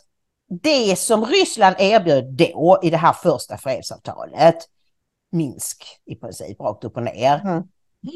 [0.61, 4.57] det som Ryssland erbjöd då i det här första fredsavtalet,
[5.31, 7.63] Minsk i princip, rakt upp och ner, mm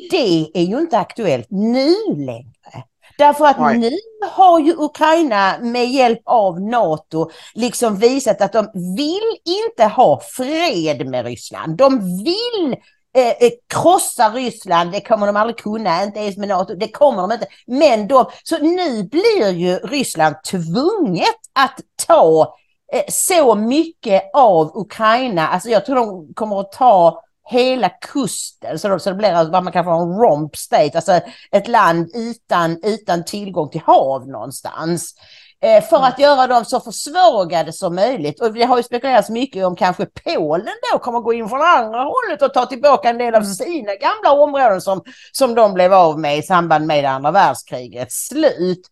[0.10, 2.84] det är ju inte aktuellt nu längre.
[3.17, 3.78] Därför att Nej.
[3.78, 3.91] nu
[4.32, 11.08] har ju Ukraina med hjälp av NATO liksom visat att de vill inte ha fred
[11.08, 11.78] med Ryssland.
[11.78, 12.76] De vill
[13.15, 17.21] eh, eh, krossa Ryssland, det kommer de aldrig kunna, inte ens med NATO, det kommer
[17.21, 17.48] de inte.
[17.67, 22.56] Men de, så nu blir ju Ryssland tvunget att ta
[22.93, 28.99] eh, så mycket av Ukraina, alltså jag tror de kommer att ta hela kusten så,
[28.99, 31.19] så det blir alltså vad man kan få en romp state, alltså
[31.51, 35.15] ett land utan, utan tillgång till hav någonstans.
[35.62, 36.08] Eh, för mm.
[36.08, 38.41] att göra dem så försvagade som möjligt.
[38.41, 42.03] Och det har ju spekulerats mycket om kanske Polen då kommer gå in från andra
[42.03, 43.53] hållet och ta tillbaka en del av mm.
[43.53, 48.89] sina gamla områden som, som de blev av med i samband med andra världskrigets slut.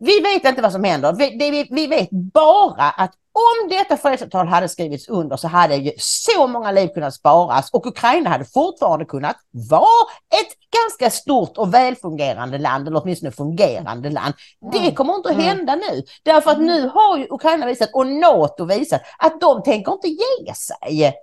[0.00, 1.12] Vi vet inte vad som händer.
[1.12, 5.92] Vi, det, vi vet bara att om detta fredsavtal hade skrivits under så hade ju
[5.98, 9.36] så många liv kunnat sparas och Ukraina hade fortfarande kunnat
[9.70, 10.06] vara
[10.40, 14.34] ett ganska stort och välfungerande land, eller åtminstone fungerande land.
[14.72, 14.94] Det mm.
[14.94, 15.46] kommer inte att mm.
[15.46, 19.92] hända nu, därför att nu har ju Ukraina visat och NATO visat att de tänker
[19.92, 21.14] inte ge sig.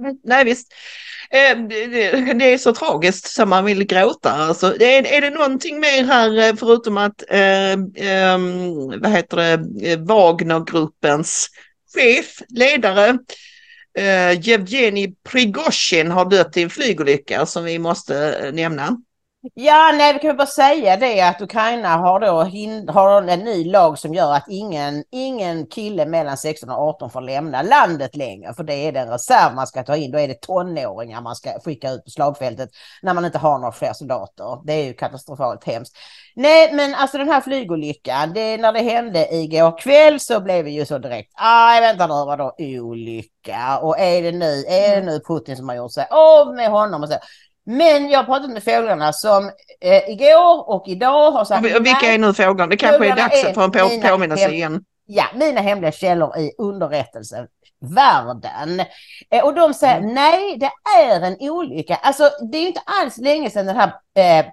[0.00, 0.74] Mm, nej visst.
[1.30, 1.68] Ehm,
[2.38, 4.30] det är så tragiskt som man vill gråta.
[4.30, 7.76] Alltså, är, det någonting mer här eh, förutom att eh,
[9.00, 11.48] vad heter det, eh, Wagnergruppens
[11.94, 13.18] chef, ledare
[13.98, 14.40] eh,
[15.28, 18.98] Prigozjin har dött i en flygolycka som vi måste eh, nämna.
[19.54, 23.98] Ja, nej, vi kan bara säga det att Ukraina har då har en ny lag
[23.98, 28.54] som gör att ingen, ingen kille mellan 16 och 18 får lämna landet längre.
[28.54, 30.10] För det är den reserv man ska ta in.
[30.10, 32.70] Då är det tonåringar man ska skicka ut på slagfältet
[33.02, 34.66] när man inte har några fler soldater.
[34.66, 35.96] Det är ju katastrofalt hemskt.
[36.36, 40.70] Nej, men alltså den här flygolyckan, det, när det hände igår kväll så blev vi
[40.70, 43.78] ju så direkt, aj vänta nu, vadå olycka?
[43.82, 47.02] Och är det nu, är det nu Putin som har gjort sig av med honom?
[47.02, 47.14] Och så.
[47.66, 49.50] Men jag har pratat med fåglarna som
[49.80, 51.76] eh, igår och idag har sagt...
[51.76, 52.66] Och vilka är nu fåglarna?
[52.66, 54.84] Det kanske är dags att få en på, påminnelse igen.
[55.06, 58.80] Ja, mina hemliga källor i underrättelsevärlden.
[59.30, 60.14] Eh, och de säger mm.
[60.14, 61.94] nej, det är en olycka.
[61.94, 64.46] Alltså det är inte alls länge sedan den här eh,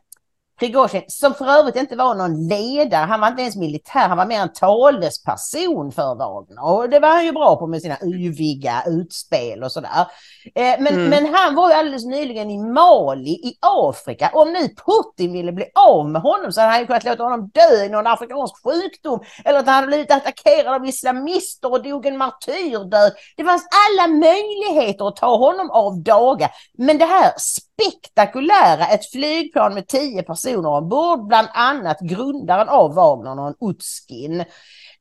[0.62, 4.26] Prigozjin, som för övrigt inte var någon ledare, han var inte ens militär, han var
[4.26, 6.66] mer en talesperson för Wagner.
[6.66, 10.08] Och det var han ju bra på med sina yviga utspel och sådär.
[10.56, 11.10] Eh, men, mm.
[11.10, 14.32] men han var ju alldeles nyligen i Mali i Afrika.
[14.34, 17.50] Om nu Putin ville bli av med honom så hade han ju kunnat låta honom
[17.54, 19.20] dö i någon afrikansk sjukdom.
[19.46, 23.14] Eller att han hade blivit attackerad av islamister och dog en martyrdöd.
[23.38, 26.50] Det fanns alla möjligheter att ta honom av dagar.
[26.78, 33.36] Men det här spektakulära, ett flygplan med tio personer ombord, bland annat grundaren av Wagner,
[33.36, 34.46] någon Utskin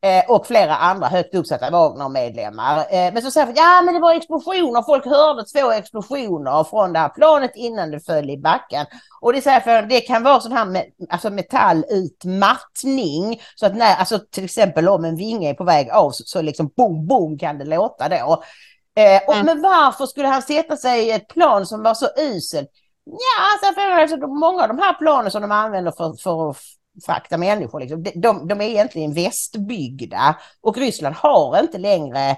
[0.02, 2.78] eh, och flera andra högt uppsatta Wagner-medlemmar.
[2.78, 6.92] Eh, men så säger de, ja men det var explosioner, folk hörde två explosioner från
[6.92, 8.86] det här planet innan det föll i backen.
[9.20, 13.96] Och det, säger för, det kan vara sån här med, alltså metallutmattning, så att när,
[13.96, 17.38] alltså till exempel om en vinge är på väg av så, så liksom boom, boom
[17.38, 18.42] kan det låta då.
[18.96, 19.46] Eh, och, mm.
[19.46, 22.70] Men varför skulle han sätta sig i ett plan som var så uselt?
[23.04, 23.16] Ja,
[23.52, 26.56] alltså, för, många av de här planen som de använder för, för att
[27.06, 32.36] frakta människor, liksom, de, de är egentligen västbyggda och Ryssland har inte längre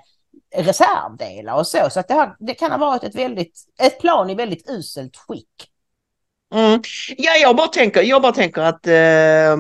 [0.57, 1.91] reservdelar och så.
[1.91, 5.17] Så att det, har, det kan ha varit ett, väldigt, ett plan i väldigt uselt
[5.17, 5.69] skick.
[6.55, 6.83] Mm.
[7.17, 9.57] Ja, jag bara tänker, jag bara tänker att eh,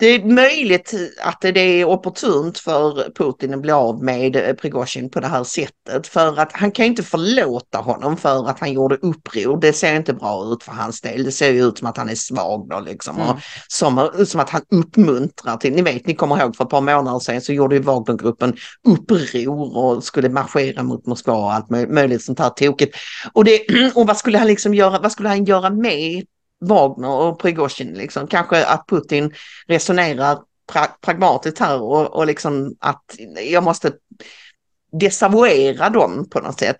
[0.00, 5.10] det är möjligt att det är opportunt för Putin att bli av med eh, Prigozjin
[5.10, 6.06] på det här sättet.
[6.06, 9.60] För att han kan inte förlåta honom för att han gjorde uppror.
[9.60, 11.24] Det ser inte bra ut för hans del.
[11.24, 13.16] Det ser ju ut som att han är svag då liksom.
[13.16, 13.28] Mm.
[13.28, 13.36] Och
[13.68, 17.18] som, som att han uppmuntrar till, ni vet, ni kommer ihåg för ett par månader
[17.18, 18.56] sedan så gjorde ju Wagnergruppen
[18.88, 22.96] uppror och skulle marschera mot Moskva och allt möj- möjligt sånt här tokigt.
[23.32, 23.60] Och, det,
[23.94, 26.24] och vad skulle han liksom göra, vad skulle han göra med
[26.60, 28.26] Wagner och Prigozjin liksom?
[28.26, 29.34] Kanske att Putin
[29.68, 30.38] resonerar
[30.72, 33.02] pra- pragmatiskt här och, och liksom att
[33.50, 33.92] jag måste
[34.92, 36.76] desavouera dem på något sätt.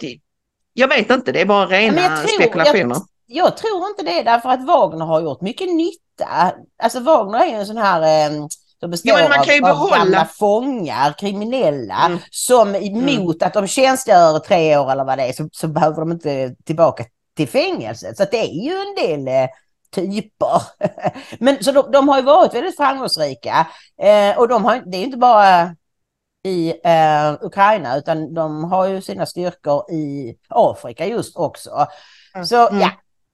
[0.73, 2.97] Jag vet inte, det är bara rena jag tror- spekulationer.
[3.27, 6.53] Jag, jag tror inte det därför att Wagner har gjort mycket nytta.
[6.83, 8.47] Alltså Wagner är ju en sån här eh,
[8.81, 12.19] som består men man kan ju av, av behålla- gamla fångar, kriminella, Mm.
[12.31, 16.13] som emot att de tjänstgör tre år eller vad det är så, så behöver de
[16.13, 17.05] inte tillbaka
[17.37, 18.17] till fängelset.
[18.17, 19.49] Så det är ju en del eh,
[19.95, 20.63] typer.
[21.39, 23.67] Men så de, de har ju varit väldigt framgångsrika.
[24.03, 25.77] Eh, och de har, det är inte bara
[26.45, 31.87] i eh, Ukraina utan de har ju sina styrkor i Afrika just också.
[32.45, 32.81] Så Mm.
[32.81, 32.91] ja,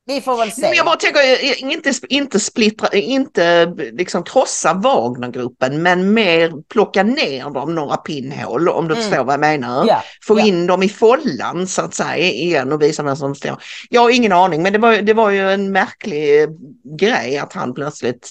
[0.06, 0.60] vi får väl se.
[0.62, 7.02] Men jag bara tänker, eh, inte, inte splittra, inte liksom krossa Wagnergruppen men mer plocka
[7.02, 9.04] ner dem några pinnhål om du Mm.
[9.06, 9.84] förstår vad jag menar.
[9.88, 10.46] ja, Få ja.
[10.46, 13.62] in dem i follan så att säga igen och visa vem som står.
[13.90, 16.48] Jag har ingen aning men det var, det var ju en märklig eh,
[16.98, 18.30] grej att han plötsligt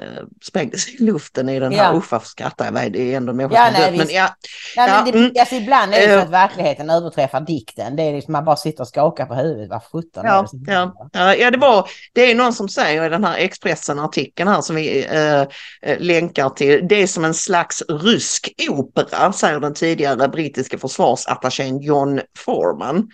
[0.00, 1.98] eh, eh, sprängdes i luften i den här, Ja.
[1.98, 4.06] usch varför skrattar jag, det är ändå människor Ja, som nej, dött.
[4.06, 4.28] Men ja,
[4.76, 5.32] Nej, Ja, men det, mm.
[5.38, 6.22] alltså, ibland är det så Eh.
[6.22, 7.96] att verkligen överträffar dikten.
[7.96, 9.70] Det är liksom man bara sitter och skakar på huvudet.
[9.70, 13.24] Vad sjutton Ja, ja, ja, ja, det var, det är någon som säger i den
[13.24, 15.40] här Expressen-artikeln här som vi eh,
[15.82, 21.80] eh, länkar till, det är som en slags rysk opera, säger den tidigare brittiska försvarsattachén
[21.80, 23.08] John Foreman.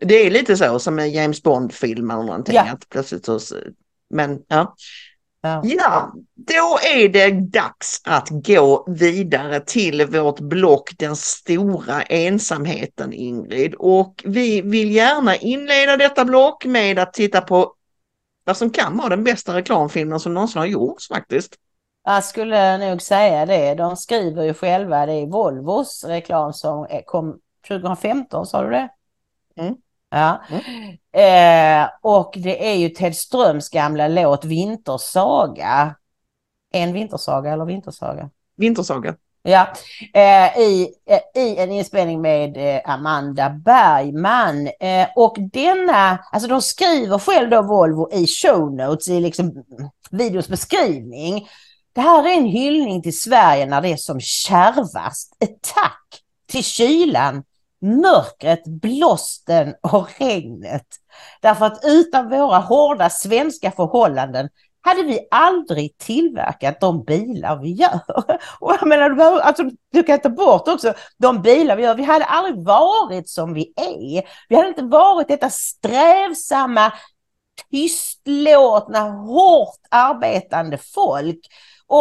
[0.00, 2.54] Det är lite så som en James Bond-film eller någonting.
[2.54, 2.62] Ja.
[2.72, 3.40] Att plötsligt så,
[4.10, 4.74] men ja.
[5.46, 5.60] Ja.
[5.64, 13.74] Ja, då är det dags att gå vidare till vårt block Den stora ensamheten Ingrid.
[13.74, 17.74] Och vi vill gärna inleda detta block med att titta på
[18.44, 21.54] vad som kan vara den bästa reklamfilmen som någonsin har gjorts faktiskt.
[22.04, 23.74] Jag skulle nog säga det.
[23.74, 28.88] De skriver ju själva, det är Volvos reklam som kom 2015, sa du det?
[29.56, 29.74] Mm.
[30.14, 30.42] Ja.
[31.20, 35.94] Eh, och det är ju Ted Ströms gamla låt Vintersaga.
[36.72, 38.30] En vintersaga eller vintersaga?
[38.56, 39.16] Vintersaga.
[39.42, 39.72] Ja,
[40.14, 44.66] eh, i, eh, i en inspelning med eh, Amanda Bergman.
[44.80, 49.90] Eh, och denna, alltså de skriver själv då Volvo i show notes, i liksom mm,
[50.10, 51.48] videos beskrivning.
[51.92, 55.36] Det här är en hyllning till Sverige när det är som kärvast.
[55.40, 57.42] Ett tack till kylan,
[57.84, 60.86] mörkret, blåsten och regnet.
[61.40, 64.48] Därför att utan våra hårda svenska förhållanden
[64.80, 68.00] hade vi aldrig tillverkat de bilar vi gör.
[68.60, 71.94] Och jag menar, du, behöver, alltså, du kan ta bort också de bilar vi gör.
[71.94, 74.22] Vi hade aldrig varit som vi är.
[74.48, 76.92] Vi hade inte varit detta strävsamma,
[77.70, 81.40] tystlåtna, hårt arbetande folk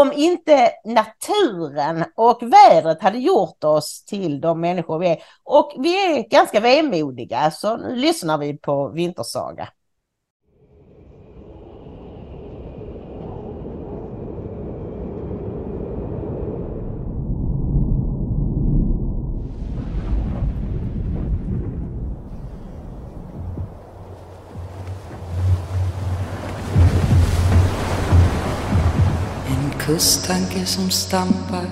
[0.02, 5.18] om inte naturen och vädret hade gjort oss till de människor vi är.
[5.44, 9.70] Och vi är ganska vemodiga, så nu lyssnar vi på Vintersaga.
[29.94, 31.66] En som stampar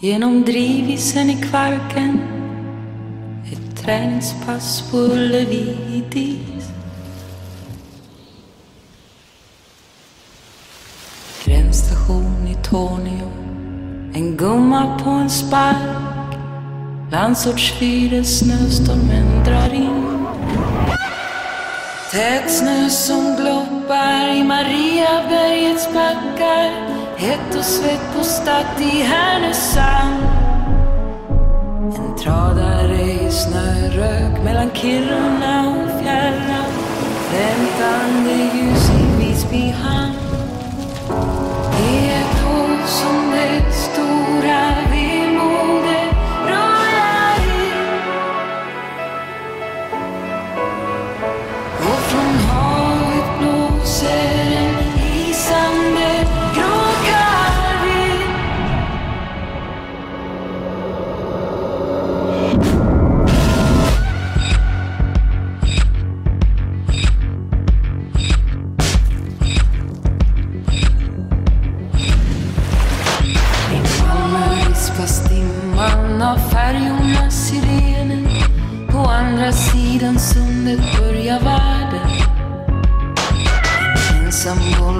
[0.00, 2.20] genom drivisen i Kvarken.
[3.52, 6.64] Ett träningspass på Ullevi i dis.
[11.44, 13.32] Gränsstation i Tornio.
[14.14, 16.36] En gumma på en spark.
[17.10, 20.26] Landsortsfyren snöstormen drar in.
[22.12, 26.93] Tät snö som gloppar i Mariabergets backar
[27.24, 30.24] Hett och svett på Statt i Härnösand.
[31.96, 36.70] En tradare i snörök mellan Kiruna och fjärran.
[37.32, 40.23] Väntande ljus i Visby hamn.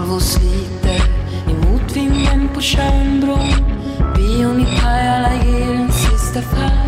[0.05, 1.03] Ensam Volvo sliter
[1.49, 3.49] emot vinden på Tjörnbron.
[4.15, 6.84] Bion i Pajala ger en sista färd.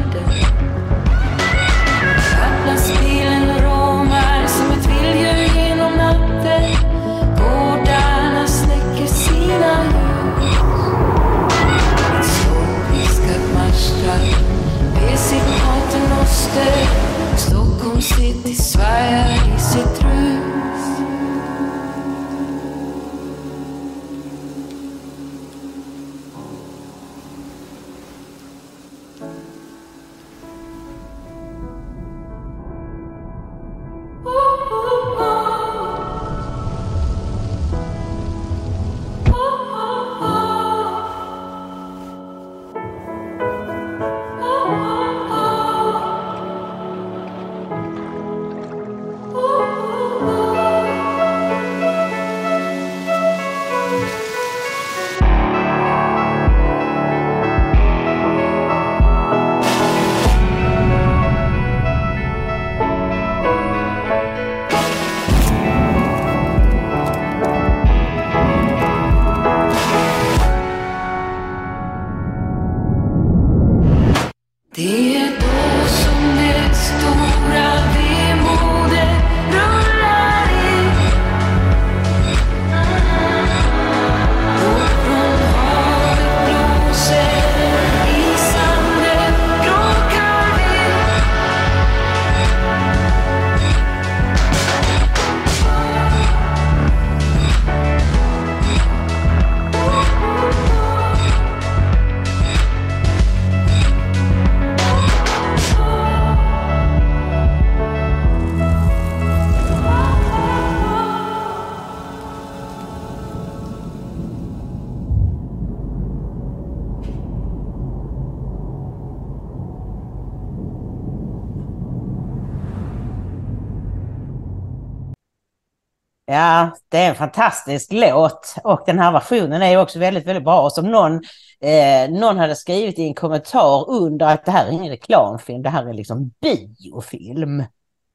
[127.17, 130.63] Fantastisk låt och den här versionen är också väldigt, väldigt bra.
[130.63, 131.15] Och som någon,
[131.61, 135.71] eh, någon hade skrivit i en kommentar under att det här är ingen reklamfilm, det
[135.71, 137.65] här är liksom biofilm.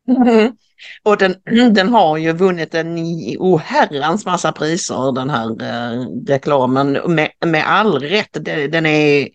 [0.08, 0.52] Mm.
[1.04, 1.36] Och den,
[1.74, 2.98] den har ju vunnit en
[3.40, 8.38] oherrans massa priser den här eh, reklamen med, med all rätt.
[8.72, 9.30] Den är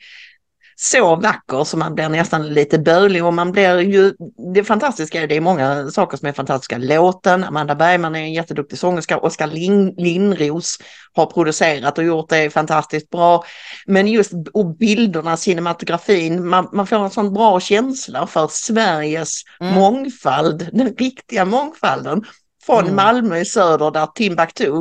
[0.78, 4.12] så vacker så man blir nästan lite bölig och man blir ju,
[4.54, 6.78] det fantastiska är det är många saker som är fantastiska.
[6.78, 10.78] Låten, Amanda Bergman är en jätteduktig sångerska, Oskar Lin, Lindros
[11.12, 13.44] har producerat och gjort det fantastiskt bra.
[13.86, 19.74] Men just och bilderna, cinematografin, man, man får en sån bra känsla för Sveriges Mm.
[19.74, 22.24] mångfald, den riktiga mångfalden.
[22.66, 22.96] Från Mm.
[22.96, 24.72] Malmö i söder där Timbuktu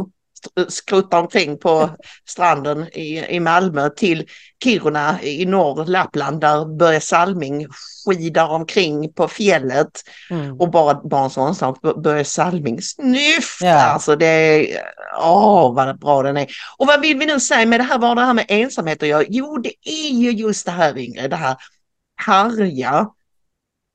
[0.67, 1.89] skruttar omkring på
[2.29, 4.27] stranden i, i Malmö till
[4.63, 7.67] Kiruna i norr, Lappland där Börje Salming
[8.05, 9.89] skidar omkring på fjället
[10.29, 10.59] Mm.
[10.59, 13.61] och bara, bara en sån sak, Börje Salming snyft!
[13.61, 13.79] Ja.
[13.79, 14.81] Alltså det är,
[15.21, 16.47] åh vad bra den är.
[16.77, 19.03] Och vad vill vi nu säga med det här, vad har det här med ensamhet
[19.03, 19.23] att göra?
[19.29, 21.55] Jo det är ju just det här Ingrid, det här
[22.15, 23.09] harja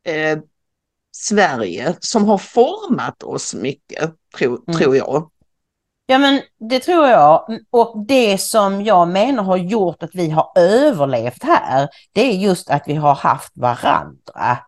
[0.06, 0.38] eh,
[1.16, 4.78] Sverige som har format oss mycket, tro, Mm.
[4.80, 5.30] tror jag.
[6.10, 7.44] Ja men det tror jag.
[7.70, 12.70] Och det som jag menar har gjort att vi har överlevt här, det är just
[12.70, 14.58] att vi har haft varandra.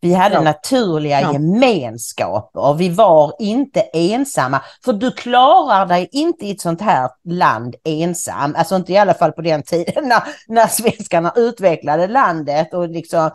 [0.00, 0.40] Vi hade Ja.
[0.40, 1.32] naturliga Ja.
[1.32, 2.74] gemenskaper.
[2.74, 4.60] Vi var inte ensamma.
[4.84, 8.54] För du klarar dig inte i ett sånt här land ensam.
[8.58, 12.74] Alltså inte i alla fall på den tiden när, när svenskarna utvecklade landet.
[12.74, 13.30] Och liksom,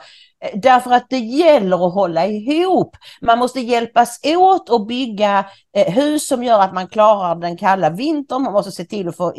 [0.54, 2.96] därför att det gäller att hålla ihop.
[3.22, 7.90] Man måste hjälpas åt att bygga eh, hus som gör att man klarar den kalla
[7.90, 8.42] vintern.
[8.42, 9.34] Man måste se till att få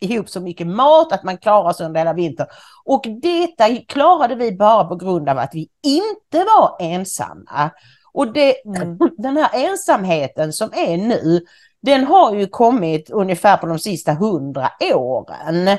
[0.00, 2.46] ihop så mycket mat att man klarar sig under hela vintern.
[2.84, 7.70] Och detta klarade vi bara på grund av att vi inte var ensamma.
[8.12, 8.54] Och det,
[9.18, 11.40] den här ensamheten som är nu,
[11.82, 15.78] den har ju kommit ungefär på de sista hundra åren.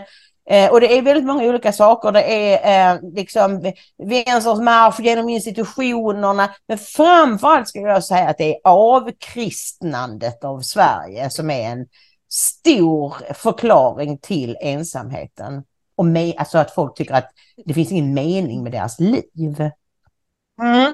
[0.50, 2.12] Eh, och det är väldigt många olika saker.
[2.12, 3.74] Det är eh, liksom
[4.04, 6.50] vänsterns marsch genom institutionerna.
[6.68, 11.88] Men framförallt skulle jag säga att det är avkristnandet av Sverige som är en
[12.30, 15.64] stor förklaring till ensamheten.
[15.98, 17.32] Och med, alltså att folk tycker att
[17.66, 19.70] det finns ingen mening med deras liv.
[20.62, 20.94] Mm.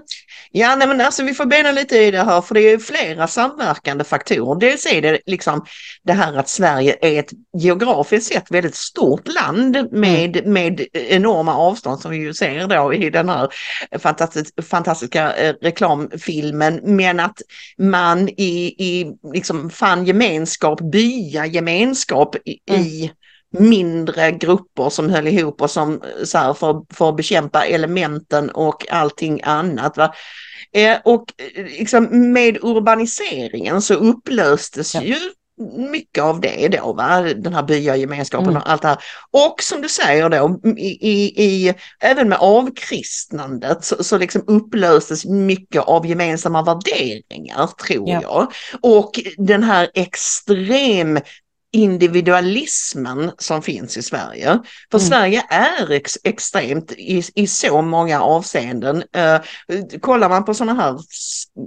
[0.51, 3.27] Ja, nej, men alltså vi får bena lite i det här för det är flera
[3.27, 4.59] samverkande faktorer.
[4.59, 5.65] Dels är det liksom
[6.03, 11.99] det här att Sverige är ett geografiskt sett väldigt stort land med, med enorma avstånd
[11.99, 13.49] som vi ju ser då i den här
[13.99, 16.79] fantastisk, fantastiska eh, reklamfilmen.
[16.83, 17.41] Men att
[17.77, 23.11] man i, i liksom fann gemenskap, byagemenskap i, i
[23.59, 28.49] mindre grupper som höll ihop och som eh, så här, för, för att bekämpa elementen
[28.49, 29.97] och allting annat.
[29.97, 30.13] Va?
[30.73, 31.25] Eh, och
[31.55, 35.01] eh, liksom, med urbaniseringen så upplöstes Ja.
[35.01, 35.15] ju
[35.91, 37.21] mycket av det då, va?
[37.21, 38.61] den här byagemenskapen Mm.
[38.61, 38.97] och allt det här.
[39.31, 45.25] Och som du säger då, i, i, i, även med avkristnandet så, så liksom upplöstes
[45.25, 48.21] mycket av gemensamma värderingar tror Ja.
[48.21, 48.47] jag.
[48.81, 51.19] Och den här extrem
[51.71, 54.59] individualismen som finns i Sverige.
[54.91, 55.07] För Mm.
[55.09, 59.03] Sverige är ex extremt i, i så många avseenden.
[59.15, 59.41] Eh,
[60.01, 60.97] kollar man på sådana här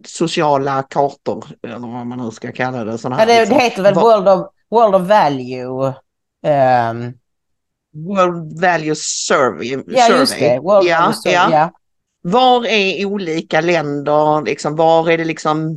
[0.07, 2.99] sociala kartor, eller vad man nu ska kalla det.
[2.99, 5.95] Såna Ja, här, det, det liksom, heter väl World of, World of Value.
[6.47, 7.13] ehm,
[8.07, 9.83] World Value Survey.
[9.87, 10.59] ja, just det.
[10.59, 11.49] World ja, Value Survey, ja.
[11.53, 11.71] ja.
[12.27, 15.75] Var är olika länder, liksom, var är det liksom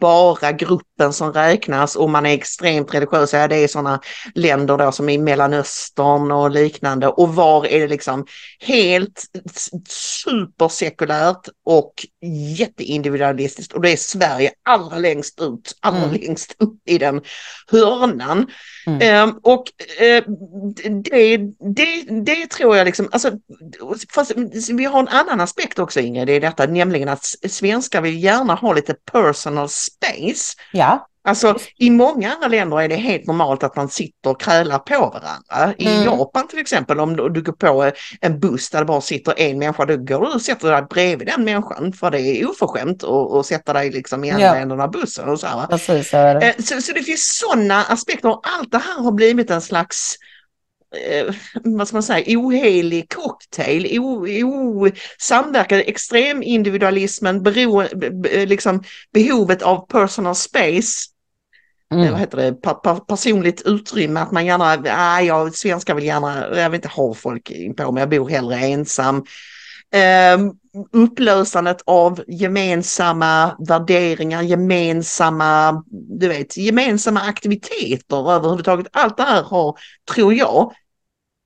[0.00, 0.52] bara
[0.98, 4.00] gruppen som räknas och man är extremt religiös, ja det är sådana
[4.34, 8.26] länder då som i Mellanöstern och liknande och var är det liksom
[8.60, 9.24] helt
[9.88, 11.92] supersekulärt och
[12.58, 16.20] jätteindividualistiskt och det är Sverige allra längst ut, allra Mm.
[16.20, 17.20] längst upp i den
[17.70, 18.46] hörnan.
[18.86, 19.00] Mm.
[19.02, 19.64] Ehm, och
[20.00, 20.24] eh,
[21.04, 21.36] det,
[21.76, 23.30] det, det tror jag liksom, alltså,
[24.14, 24.32] fast
[24.72, 28.54] vi har en annan aspekt också Ingrid, det är detta, nämligen att svenskar vill gärna
[28.54, 30.56] ha lite personal space.
[30.72, 30.87] ja.
[31.28, 34.94] Alltså i många andra länder är det helt normalt att man sitter och krälar på
[35.00, 35.74] varandra.
[35.78, 36.04] I Mm.
[36.04, 39.58] Japan till exempel om du, du går på en buss där det bara sitter en
[39.58, 43.32] människa, då går du och sätter dig bredvid den människan för det är oförskämt att
[43.32, 44.56] att sätta dig liksom i andra Ja.
[44.56, 45.66] änden av bussen och så här.
[45.66, 46.46] Precis så är det.
[46.48, 50.14] Eh, Så, så det finns sådana aspekter och allt det här har blivit en slags
[51.10, 57.82] eh, vad ska man säga, ohelig cocktail, o, o, samverkan, extremindividualismen, bero,
[58.46, 61.08] liksom behovet av personal space,
[61.90, 62.20] eh, vad Mm.
[62.20, 66.70] heter det, pa, pa, personligt utrymme, att man gärna, nej jag svenskar vill gärna, jag
[66.70, 69.24] vill inte ha folk in på mig, jag bor hellre ensam.
[69.94, 70.38] Eh,
[70.92, 75.82] upplösandet av gemensamma värderingar, gemensamma,
[76.18, 78.86] du vet, gemensamma aktiviteter överhuvudtaget.
[78.92, 79.78] Allt det här har,
[80.14, 80.72] tror jag,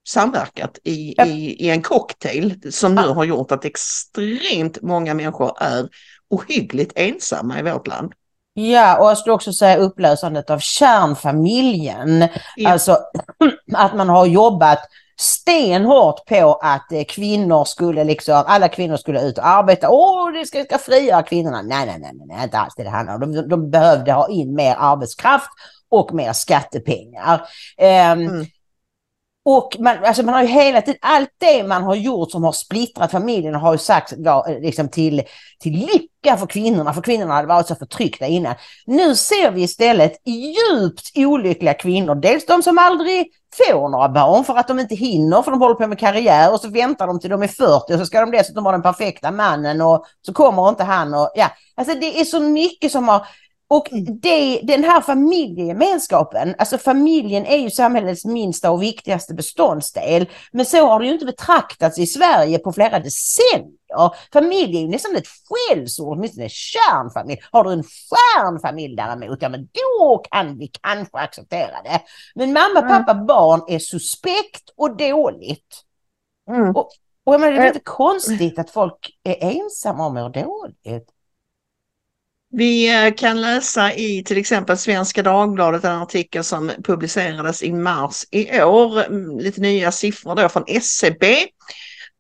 [0.09, 1.27] samverkat i, Ja.
[1.27, 5.89] i, i en cocktail som nu har gjort att extremt många människor är
[6.31, 8.13] ohyggligt ensamma i vårt land.
[8.55, 12.29] Ja, och jag skulle också säga upplösandet av kärnfamiljen.
[12.57, 12.71] Ja.
[12.71, 12.99] Alltså
[13.75, 14.79] att man har jobbat
[15.21, 19.91] stenhårt på att eh, kvinnor skulle liksom, alla kvinnor skulle ut och arbeta.
[19.91, 21.63] Åh, det ska, ska frigöra kvinnorna.
[21.63, 23.33] Nej, nej, nej, nej, inte alls det det handlar om.
[23.33, 25.51] De, de behövde ha in mer arbetskraft
[25.91, 27.43] och mer skattepengar.
[27.79, 28.47] Ehm, Mm.
[29.45, 32.53] Och man, alltså man har ju hela tiden, allt det man har gjort som har
[32.53, 35.23] splittrat familjen har ju sagt ja, liksom till,
[35.61, 38.55] till lycka för kvinnorna, för kvinnorna hade varit så förtryckta innan.
[38.87, 43.27] Nu ser vi istället djupt olyckliga kvinnor, dels de som aldrig
[43.57, 46.61] får några barn för att de inte hinner för de håller på med karriär och
[46.61, 49.31] så väntar de till de är 40 och så ska de dessutom vara den perfekta
[49.31, 53.27] mannen och så kommer inte han och ja, alltså det är så mycket som har
[53.73, 53.89] och
[54.23, 60.29] det, den här familjegemenskapen, alltså familjen är ju samhällets minsta och viktigaste beståndsdel.
[60.53, 64.33] Men så har det ju inte betraktats i Sverige på flera decennier.
[64.33, 67.41] Familj är ju nästan ett skällsord, åtminstone kärnfamilj.
[67.53, 72.01] Har du en stjärnfamilj däremot, ja men då kan vi kanske acceptera det.
[72.35, 72.89] Men mamma, Mm.
[73.05, 75.83] pappa, barn är suspekt och dåligt.
[76.51, 76.77] Mm.
[76.77, 76.89] Och
[77.25, 77.69] jag menar, det är Eh.
[77.69, 81.09] inte konstigt att folk är ensamma och mår dåligt.
[82.55, 88.25] Vi eh, kan läsa i till exempel Svenska Dagbladet en artikel som publicerades i mars
[88.31, 89.05] i år.
[89.05, 91.47] Mm, lite nya siffror då från SCB.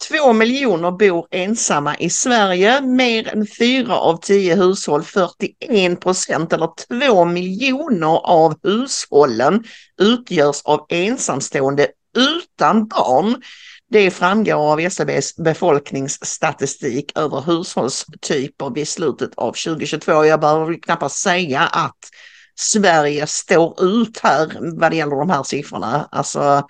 [0.09, 2.81] Två miljoner bor ensamma i Sverige.
[2.81, 9.65] Mer än fyra av tio hushåll, 41 procent eller två miljoner av hushållen
[10.01, 13.43] utgörs av ensamstående utan barn.
[13.93, 20.25] Det framgår av SCBs befolkningsstatistik över hushållstyper vid slutet av 2022.
[20.25, 21.99] Jag behöver knappast säga att
[22.55, 26.09] Sverige står ut här vad det gäller de här siffrorna.
[26.11, 26.67] Alltså,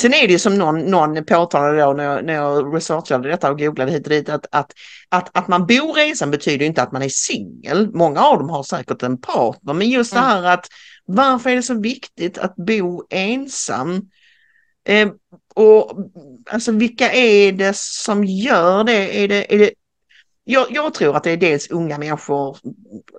[0.00, 3.50] sen är det ju som någon, någon påtalade då när jag, när jag researchade detta
[3.50, 4.72] och googlade hit och dit att, att,
[5.08, 7.90] att, att man bor ensam betyder inte att man är singel.
[7.94, 10.66] Många av dem har säkert en partner, men just det här att
[11.04, 14.08] varför är det så viktigt att bo ensam?
[14.84, 15.08] Eh,
[15.54, 15.98] och
[16.50, 19.24] alltså vilka är det som gör det?
[19.24, 19.70] Är det, är det
[20.44, 22.58] jag, jag tror att det är dels unga människor,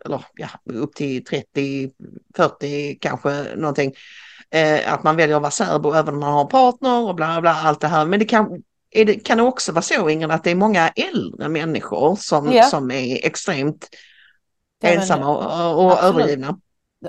[0.06, 1.92] eller ja, upp till 30,
[2.36, 3.94] 40 kanske någonting.
[4.52, 7.42] Eh, att man väljer att vara särbo även om man har en partner och bla
[7.42, 8.06] bla allt det här.
[8.06, 10.90] Men det kan, är det, kan det också vara så Ingrid att det är många
[10.90, 12.64] äldre människor som, Ja.
[12.64, 13.90] som är extremt
[14.84, 16.16] ensamma och, och Absolut.
[16.16, 16.60] övergivna.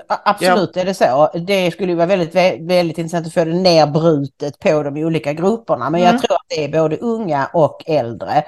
[0.07, 1.29] Absolut är det så.
[1.47, 5.89] Det skulle vara väldigt, vä- väldigt intressant att få det nerbrutet på de olika grupperna.
[5.89, 6.13] Men Mm.
[6.13, 8.43] jag tror att det är både unga och äldre.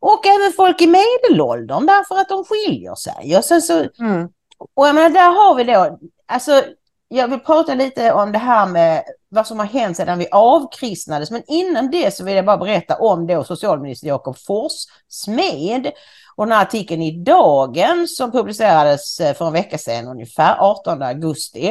[0.00, 3.36] Och även folk i medelåldern därför att de skiljer sig.
[3.36, 4.28] Och sen så Mm.
[4.74, 6.62] Och jag menar, där har vi då, alltså
[7.08, 11.30] jag vill prata lite om det här med vad som har hänt sedan vi avkristnades.
[11.30, 15.90] Men innan det så vill jag bara berätta om då socialminister Jakob Forssmed.
[16.38, 21.02] Och den här artikeln i Dagen som publicerades eh, för en vecka sedan ungefär, 18
[21.02, 21.68] augusti.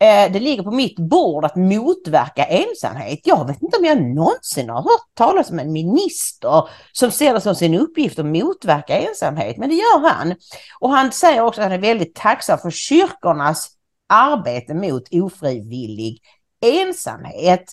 [0.00, 3.20] Eh, det ligger på mitt bord att motverka ensamhet.
[3.24, 7.40] Jag vet inte om jag någonsin har hört talas om en minister som ser det
[7.40, 10.34] som sin uppgift att motverka ensamhet, men det gör han.
[10.80, 13.70] Och han säger också att han är väldigt tacksam för kyrkornas
[14.08, 16.20] arbete mot ofrivillig
[16.60, 17.64] ensamhet.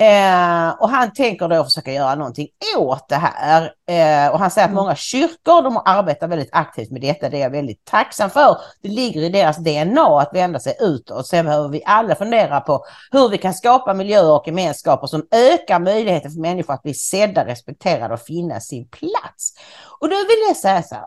[0.00, 3.62] Eh, och han tänker då försöka göra någonting åt det här.
[3.88, 7.28] Eh, och han säger att många kyrkor de arbetar väldigt aktivt med detta.
[7.28, 8.56] Det är jag väldigt tacksam för.
[8.82, 11.26] Det ligger i deras DNA att vända sig utåt.
[11.26, 15.78] Sen behöver vi alla fundera på hur vi kan skapa miljöer och gemenskaper som ökar
[15.78, 19.54] möjligheten för människor att bli sedda, respekterade och finna sin plats.
[20.00, 21.04] Och då vill jag säga så här.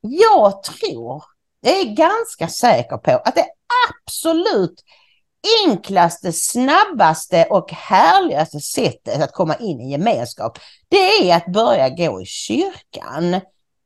[0.00, 1.22] Jag tror,
[1.60, 3.46] jag är ganska säker på att det
[3.90, 4.84] absolut
[5.66, 10.58] enklaste, snabbaste och härligaste sättet att komma in i gemenskap,
[10.88, 13.40] det är att börja gå i kyrkan.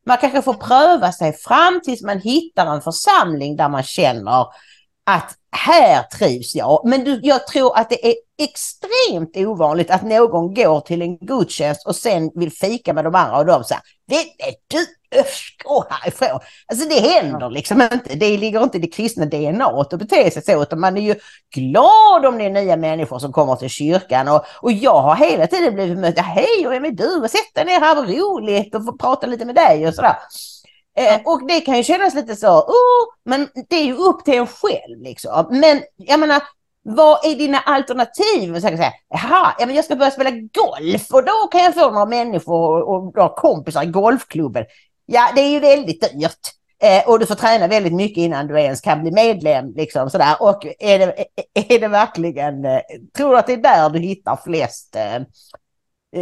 [0.07, 4.47] Man kanske får pröva sig fram tills man hittar en församling där man känner
[5.07, 6.83] att här trivs jag.
[6.85, 8.15] Men du, jag tror att det är
[8.45, 13.39] extremt ovanligt att någon går till en gudstjänst och sen vill fika med de andra
[13.39, 14.87] och de säger Vet du,
[15.21, 16.41] öff, gå härifrån.
[16.67, 18.15] Alltså det händer liksom inte.
[18.15, 20.63] Det ligger inte i det kristna DNA att bete sig så.
[20.63, 21.15] Utan man är ju
[21.55, 24.29] glad om det är nya människor som kommer till kyrkan.
[24.29, 26.19] Och, och jag har hela tiden blivit mött.
[26.19, 27.23] Hej, och vem är du?
[27.23, 28.75] Och sätt dig ner här, vad roligt.
[28.75, 30.17] Och få prata lite med dig och sådär.
[30.97, 34.35] Eh, och det kan ju kännas lite så, oh, men det är ju upp till
[34.35, 35.47] en själv liksom.
[35.51, 36.43] Men jag menar,
[36.83, 38.61] vad är dina alternativ?
[38.61, 41.75] Så jag säga, Jaha, ja, men jag ska börja spela golf och då kan jag
[41.75, 44.65] få några människor och, och några kompisar i golfklubben.
[45.07, 46.39] Ja, det är ju väldigt dyrt.
[46.83, 49.73] Eh, och du får träna väldigt mycket innan du ens kan bli medlem.
[49.77, 50.37] Liksom, sådär.
[50.41, 51.25] Och är det,
[51.75, 52.81] är det verkligen, eh,
[53.17, 55.17] tror du att det är där du hittar flest eh,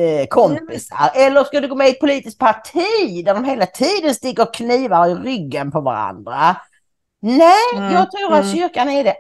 [0.01, 1.11] eh, kompisar?
[1.15, 5.09] Eller ska du gå med i ett politiskt parti där de hela tiden sticker knivar
[5.09, 6.57] i ryggen på varandra?
[7.23, 8.57] Nej, Mm, jag tror att mm.
[8.57, 9.15] kyrkan är det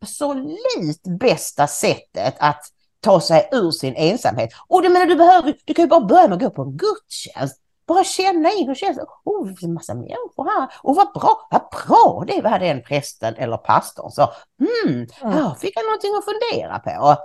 [0.00, 2.62] absolut bästa sättet att
[3.00, 4.50] ta sig ur sin ensamhet.
[4.68, 6.76] Och du menar, du behöver, du kan ju bara börja med att gå på en
[6.76, 7.60] gudstjänst.
[7.86, 10.68] Bara känna in och känna, oh, det finns en massa människor här.
[10.82, 14.32] Och vad bra, vad bra det var den prästen eller pastorn sa.
[14.58, 17.16] Hmm, här fick jag någonting att fundera på.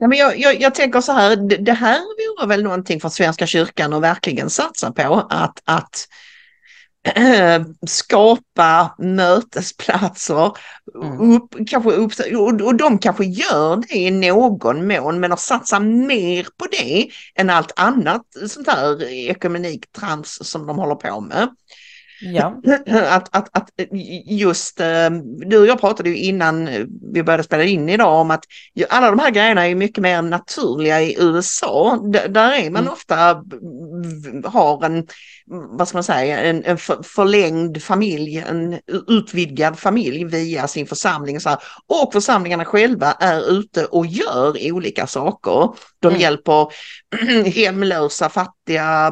[0.00, 3.08] Ja, men jag, jag, jag tänker så här, det, det här vore väl någonting för
[3.08, 5.26] Svenska kyrkan att verkligen satsa på.
[5.30, 6.06] Att, att
[7.86, 10.52] skapa mötesplatser.
[11.04, 11.32] Mm.
[11.32, 12.12] Upp, kanske upp,
[12.62, 17.50] och, de kanske gör det i någon mån men att satsa mer på det än
[17.50, 21.48] allt annat sånt här ekumeniktrams som de håller på med.
[22.24, 22.60] Ja.
[23.08, 23.68] att, att, att
[24.26, 25.10] just, eh,
[25.46, 26.68] du och jag pratade ju innan
[27.12, 28.44] vi började spela in idag om att
[28.88, 31.98] alla de här grejerna är mycket mer naturliga i USA.
[32.28, 32.92] Där är man Mm.
[32.92, 33.42] ofta,
[34.44, 35.06] har en,
[35.46, 41.36] vad ska man säga, en, en för, förlängd familj, en utvidgad familj via sin församling.
[41.36, 41.58] Och, så här.
[41.86, 45.68] och församlingarna själva är ute och gör olika saker.
[46.00, 46.20] De Mm.
[46.20, 46.66] hjälper
[47.54, 49.10] hemlösa, fattiga,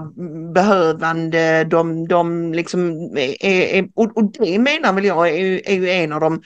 [0.55, 5.91] behövande, de, de liksom är, är, och, det menar väl jag är, ju- är ju
[5.91, 6.43] en av de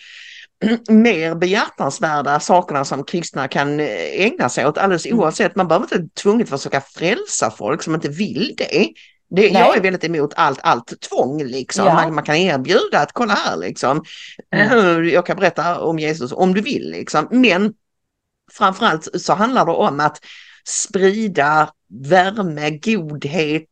[0.89, 3.87] mer behjärtansvärda sakerna som kristna kan eh,
[4.27, 5.19] ägna sig åt alldeles Mm.
[5.19, 5.57] oavsett.
[5.57, 8.89] Man behöver inte tvunget försöka frälsa folk som inte vill det.
[9.31, 11.87] det jag är väldigt emot allt, allt tvång liksom.
[11.87, 11.95] Ja.
[11.95, 14.05] Man, man kan erbjuda att kolla här liksom.
[14.57, 15.09] Mm.
[15.09, 17.29] Jag kan berätta om Jesus om du vill liksom.
[17.31, 17.73] Men
[18.53, 20.19] framförallt så handlar det om att
[20.69, 23.69] sprida värme, godhet.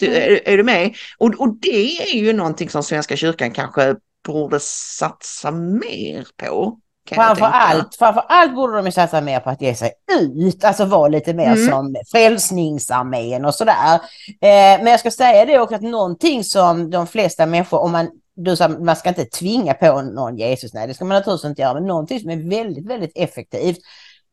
[0.00, 0.40] Mm.
[0.44, 0.94] Är, du med?
[1.18, 6.78] Och, och det är ju någonting som Svenska kyrkan kanske borde satsa mer på.
[7.10, 11.08] Framför allt, framför allt borde de satsa mer på att ge sig ut, alltså vara
[11.08, 11.68] lite mer Mm.
[11.68, 13.94] som Frälsningsarmén och sådär.
[14.40, 18.10] Eh, men jag ska säga det också att någonting som de flesta människor, om man,
[18.36, 21.62] du sa man ska inte tvinga på någon Jesus, nej det ska man naturligtvis inte
[21.62, 23.78] göra, men någonting som är väldigt, väldigt effektivt,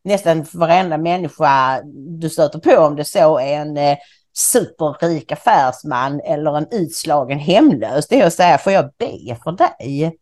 [0.03, 1.81] nästan varenda människa
[2.19, 3.97] du stöter på om det så är en eh,
[4.33, 8.07] superrik affärsman eller en utslagen hemlös.
[8.07, 10.17] Det är att säga, får jag be för dig?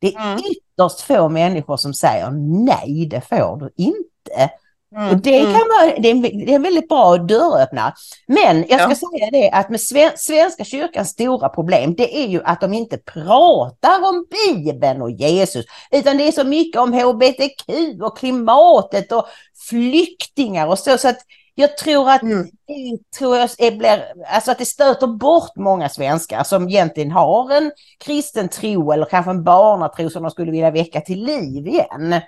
[0.00, 0.38] Det är Mm.
[0.50, 2.30] ytterst få människor som säger
[2.64, 4.50] nej, det får du inte.
[4.96, 5.52] Mm, Och det, mm.
[5.52, 7.92] kan vara, det, är en, det är en väldigt bra dörröppnare.
[8.26, 8.94] Men jag ska Ja.
[8.94, 12.98] säga det att med Sven, Svenska kyrkans stora problem det är ju att de inte
[12.98, 15.64] pratar om Bibeln och Jesus.
[15.90, 17.68] Utan det är så mycket om HBTQ
[18.02, 19.26] och klimatet och
[19.68, 20.98] flyktingar och så.
[20.98, 21.18] så att
[21.54, 22.44] jag tror att Mm.
[22.66, 27.72] det, tror jag blir, alltså att det stöter bort många svenskar som egentligen har en
[28.04, 32.20] kristen tro eller kanske en barnatro som de skulle vilja väcka till liv igen.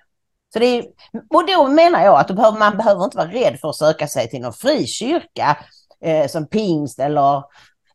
[0.52, 0.84] Så det är,
[1.30, 4.28] och då menar jag att behöver, man behöver inte vara rädd för att söka sig
[4.28, 5.56] till någon frikyrka
[6.04, 7.42] eh, som pingst eller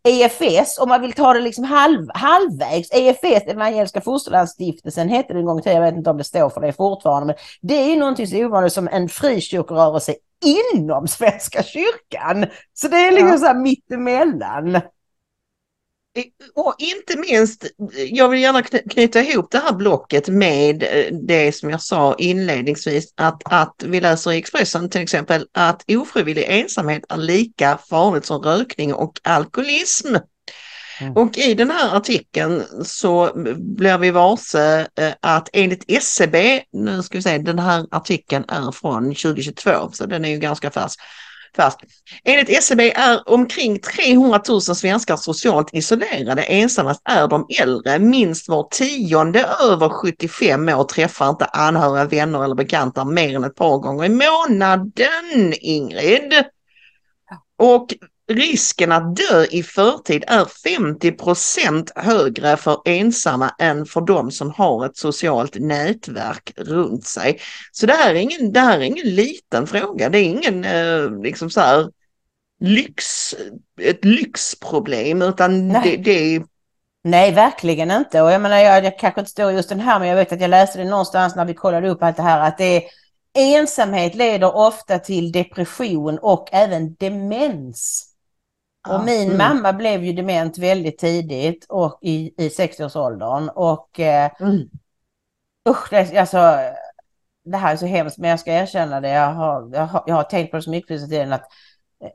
[0.08, 2.92] EFS om man vill ta det liksom halv, halvvägs.
[2.92, 6.50] EFS, Evangeliska Fosterlandsstiftelsen hette det en gång i tiden, jag vet inte om det står
[6.50, 10.16] för det fortfarande, men det är ju någonting så ovanligt som en frikyrkorörelse
[10.76, 12.46] inom Svenska kyrkan.
[12.74, 13.38] Så det är liksom Ja.
[13.38, 14.82] så här mittemellan.
[16.56, 17.66] Och inte minst,
[18.10, 22.16] jag vill gärna kny- knyta ihop det här blocket med eh, det som jag sa
[22.18, 28.26] inledningsvis, att, att vi läser i Expressen till exempel att ofrivillig ensamhet är lika farligt
[28.26, 30.16] som rökning och alkoholism.
[31.02, 31.14] Mm.
[31.14, 37.18] Och i den här artikeln så blir vi varse eh, att enligt SCB, nu ska
[37.18, 41.00] vi se, den här artikeln är från 2022 så den är ju ganska färsk.
[41.56, 41.78] Färsk.
[42.24, 46.42] Enligt SCB är omkring 300 000 svenskar socialt isolerade.
[46.42, 48.00] Ensammast är de äldre.
[48.00, 53.56] Minst var tionde över 75 år träffar inte anhöriga, vänner eller bekanta mer än ett
[53.56, 56.34] par gånger i månaden, Ingrid.
[57.58, 57.88] Och
[58.28, 64.86] risken att dö i förtid är 50% högre för ensamma än för de som har
[64.86, 67.40] ett socialt nätverk runt sig.
[67.72, 70.10] Så det här är ingen, det är ingen liten fråga.
[70.10, 71.90] Det är ingen eh, liksom så här
[72.60, 73.36] lyx,
[73.82, 75.82] ett lyxproblem utan Nej.
[75.84, 76.44] det, det är
[77.04, 78.22] Nej, verkligen inte.
[78.22, 80.42] Och jag menar, jag, jag kanske inte står just den här, men jag vet att
[80.42, 82.84] jag läste det någonstans när vi kollade upp allt det här, att det är,
[83.34, 88.14] ensamhet leder ofta till depression och även demens.
[88.94, 89.38] Och min Mm.
[89.38, 93.50] mamma blev ju dement väldigt tidigt och i, i 60-årsåldern.
[93.50, 94.70] Och eh, Mm.
[95.70, 96.38] usch, det, alltså,
[97.46, 99.10] det här är så hemskt, men jag ska erkänna det.
[99.10, 101.46] Jag har, jag har, jag har tänkt på det så mycket på tiden att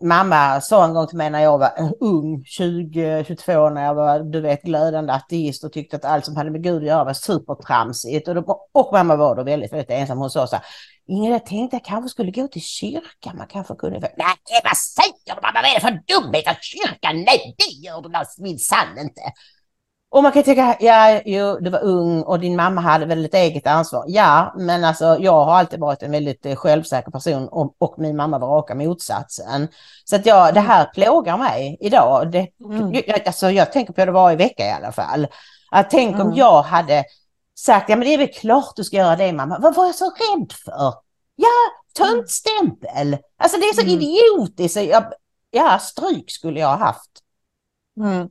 [0.00, 4.20] Mamma sa en gång till mig när jag var ung, 20, 22, när jag var
[4.20, 7.12] du vet, glödande ateist och tyckte att allt som hade med Gud att göra var
[7.12, 8.28] supertramsigt.
[8.28, 10.18] Och, då, och mamma var då väldigt, väldigt ensam.
[10.18, 10.64] Hon sa så här,
[11.06, 13.36] Ingrid, jag tänkte jag kanske skulle gå till kyrkan.
[13.36, 14.00] Man kanske kunde...
[14.00, 15.60] Nej, vad säger du mamma?
[15.62, 16.48] Vad är det för dumhet?
[16.48, 17.16] Att kyrkan?
[17.16, 19.20] Nej, det gör du minsann inte.
[20.12, 23.34] Och man kan tycka, ja, jo, du var ung och din mamma hade väl ett
[23.34, 24.04] eget ansvar.
[24.08, 28.16] Ja, men alltså jag har alltid varit en väldigt eh, självsäker person och, och min
[28.16, 29.68] mamma var raka motsatsen.
[30.04, 32.30] Så att jag, det här plågar mig idag.
[32.32, 32.92] Det, Mm.
[33.06, 35.26] jag, alltså, jag tänker på det varje vecka i alla fall.
[35.70, 36.34] Att tänk om Mm.
[36.34, 37.04] jag hade
[37.58, 39.58] sagt, ja men det är väl klart du ska göra det mamma.
[39.58, 40.94] Vad var jag så rädd för?
[41.36, 41.48] Ja,
[41.98, 43.18] töntstämpel.
[43.38, 43.92] Alltså det är så Mm.
[43.94, 44.76] idiotiskt.
[44.76, 45.04] Jag,
[45.50, 47.10] ja, stryk skulle jag ha haft.
[48.00, 48.28] Mm.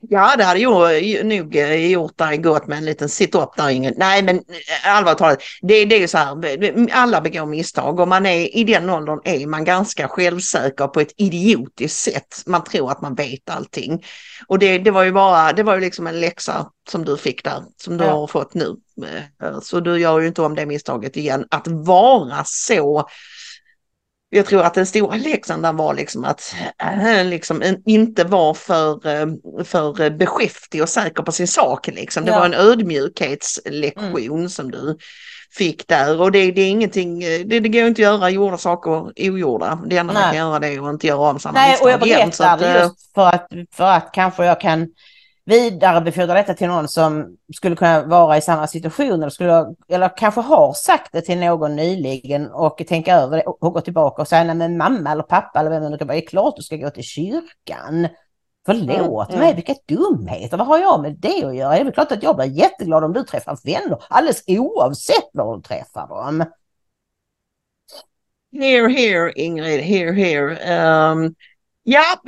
[0.00, 3.94] Ja, det hade jag nog eh, gjort dig gott med en liten sit-up där Ingrid.
[3.96, 8.08] Nej, men eh, allvarligt talat, det, det är ju så här, alla begår misstag och
[8.08, 12.42] man är i den åldern är man ganska självsäker på ett idiotiskt sätt.
[12.46, 14.04] Man tror att man vet allting.
[14.46, 17.44] Och det, det var ju bara, det var ju liksom en läxa som du fick
[17.44, 18.10] där, som du Ja.
[18.10, 18.76] har fått nu.
[19.42, 21.44] Eh, Så du gör ju inte om det misstaget igen.
[21.50, 23.08] Att vara så
[24.30, 28.54] jag tror att den stora läxan där var liksom att äh, liksom en- inte vara
[28.54, 29.26] för, eh,
[29.64, 31.86] för beskäftig och säker på sin sak.
[31.86, 32.24] Liksom.
[32.24, 32.38] Det Ja.
[32.38, 34.98] var en ödmjukhetslektion som du
[35.56, 38.58] fick där och det, det är ingenting, eh, det, det går inte att göra gjorda
[38.58, 38.90] saker
[39.30, 39.82] ogjorda.
[39.86, 42.00] Det enda man kan göra det är att inte göra om samma Nej, och jag
[42.00, 42.30] misstag igen.
[42.30, 44.88] Berättar att, eh, just för att, för att kanske jag kan
[45.48, 50.40] vidarebefordra detta till någon som skulle kunna vara i samma situation eller, skulle, eller kanske
[50.40, 54.44] har sagt det till någon nyligen och tänka över det och gå tillbaka och säga
[54.44, 56.62] nej men mamma eller pappa eller vem det nu kan vara, det är klart du
[56.62, 58.08] ska gå till kyrkan.
[58.66, 59.56] Förlåt Mm, mig, mm.
[59.56, 61.70] vilka dumheter, vad har jag med det att göra?
[61.74, 65.56] Det är väl klart att jag blir jätteglad om du träffar vänner, alldeles oavsett var
[65.56, 66.44] du träffar dem.
[68.52, 70.56] Here, here Ingrid, here, here.
[70.56, 71.34] Ehm,
[71.90, 72.20] ja,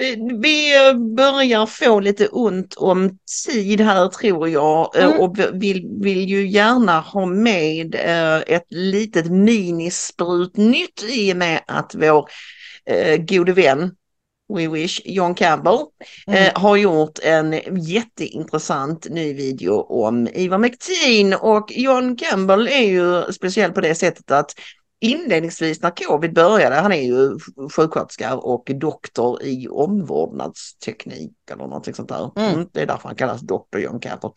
[0.43, 5.21] vi eh, börjar få lite ont om tid här tror jag eh, Mm.
[5.21, 11.61] och vi- vill, vill ju gärna ha med eh, ett litet minisprutnytt i och med
[11.67, 12.29] att vår
[13.19, 13.91] gode vän
[14.55, 15.79] We Wish, John Campbell,
[16.27, 16.51] Mm.
[16.55, 17.53] har gjort en
[17.87, 24.31] jätteintressant ny video om Ivar McTeen och John Campbell är ju speciell på det sättet
[24.31, 24.55] att
[25.01, 27.39] inledningsvis när covid började, han är ju
[27.77, 32.31] sjuksköterska och doktor i omvårdnadsteknik eller någonting sånt där.
[32.37, 32.55] Mm.
[32.55, 34.31] Mm, det är därför han kallas doktor John Capper.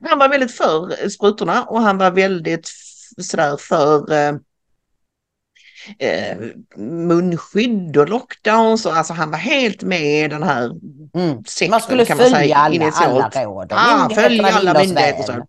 [0.00, 2.70] Han var väldigt för sprutorna och han var väldigt
[3.20, 4.34] sådär för eh,
[5.98, 6.36] eh,
[6.76, 8.86] munskydd och lockdowns.
[8.86, 10.70] Och, alltså han var helt med i den här
[11.14, 11.44] Mm.
[11.44, 13.36] sekten Man skulle kan man följa säga alla, initialt.
[13.36, 13.72] alla råd.
[13.72, 15.42] Ah, följa alla myndigheter.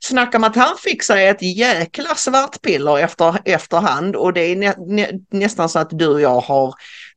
[0.00, 4.74] Snackar man att han fick sig ett jäkla svartpiller efter, efterhand och det är nä,
[4.78, 6.74] nä, nästan så att du och jag har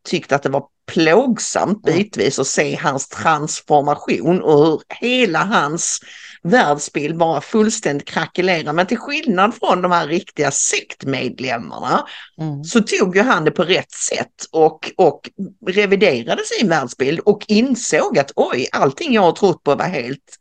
[0.09, 1.97] tyckt att det var plågsamt Mm.
[1.97, 5.99] bitvis att se hans transformation och hur hela hans
[6.43, 8.73] världsbild bara fullständigt krackelerar.
[8.73, 12.07] Men till skillnad från de här riktiga sektmedlemmarna
[12.41, 12.63] Mm.
[12.63, 15.29] så tog ju han det på rätt sätt och, och
[15.67, 20.37] reviderade sin världsbild och insåg att oj, allting jag har trott på var helt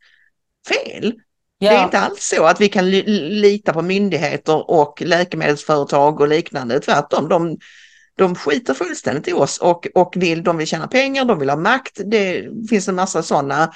[0.67, 1.13] fel.
[1.61, 1.83] Det är Ja.
[1.83, 6.79] inte alls så att vi kan li- lita på myndigheter och läkemedelsföretag och liknande.
[6.79, 7.57] Tvärtom, de,
[8.17, 11.57] de skiter fullständigt i oss och, och vill, de vill tjäna pengar, de vill ha
[11.57, 11.99] makt.
[12.05, 13.71] Det finns en massa sådana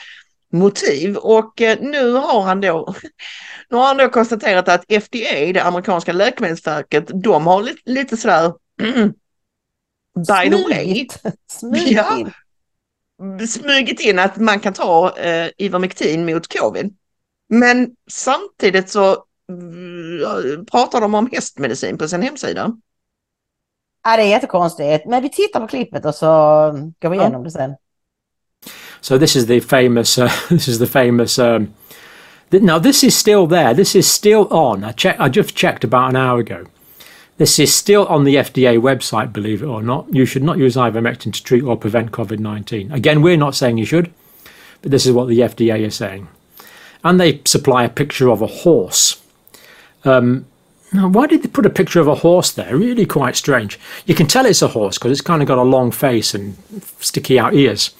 [0.53, 2.95] motiv och eh, nu har han då
[3.69, 8.53] nu har han då konstaterat att FDA, det amerikanska läkemedelsverket, de har lite, lite sådär
[10.27, 11.07] by the way.
[11.51, 12.17] Smygigt Ja.
[12.17, 12.31] in.
[13.47, 16.95] smugit in att man kan ta eh, Ivermectin mot covid.
[17.49, 22.71] Men samtidigt så mm, pratar de om hästmedicin på sin hemsida.
[24.03, 25.05] Ja, det är jättekonstigt.
[25.05, 26.27] Men vi tittar på klippet och så
[27.01, 27.75] går vi igenom det sen.
[29.01, 30.17] So this is the famous.
[30.17, 31.39] Uh, this is the famous.
[31.39, 31.73] Um,
[32.49, 33.75] th- now this is still there.
[33.75, 34.83] This is still on.
[34.83, 35.19] I check.
[35.19, 36.65] I just checked about an hour ago.
[37.37, 39.33] This is still on the FDA website.
[39.33, 42.93] Believe it or not, you should not use ivermectin to treat or prevent COVID-19.
[42.93, 44.09] Again, we're not saying you should,
[44.81, 46.27] but this is what the FDA is saying.
[47.05, 49.23] And they supply a picture of a horse.
[50.03, 50.45] Um,
[50.91, 52.75] now, why did they put a picture of a horse there?
[52.75, 53.79] Really quite strange.
[54.05, 56.57] You can tell it's a horse because it's kind of got a long face and
[56.99, 57.95] sticky out ears.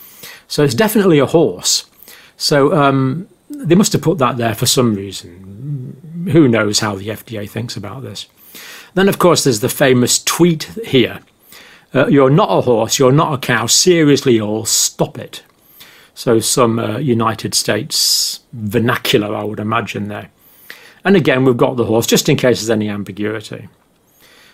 [0.47, 1.85] So it's definitely a horse.
[2.35, 6.27] So um, they must have put that there for some reason.
[6.31, 8.27] Who knows how the FDA thinks about this?
[8.93, 11.19] Then, of course, there's the famous tweet here
[11.93, 15.43] uh, You're not a horse, you're not a cow, seriously ill, stop it.
[16.18, 20.32] So, some uh, United States vernacular, I would imagine, there.
[21.03, 23.68] And again, we've got the horse, just in case there's any ambiguity.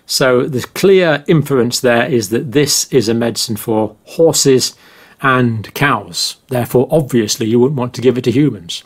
[0.07, 4.75] So, the clear inference there is that this is a medicine for horses
[5.21, 6.37] and cows.
[6.47, 8.83] Therefore, obviously, you wouldn't want to give it to humans.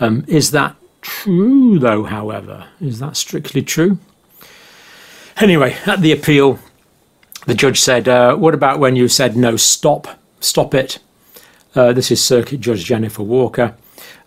[0.00, 2.68] Um, is that true, though, however?
[2.80, 3.98] Is that strictly true?
[5.36, 6.58] Anyway, at the appeal,
[7.44, 11.00] the judge said, uh, What about when you said no, stop, stop it?
[11.76, 13.74] Uh, this is Circuit Judge Jennifer Walker.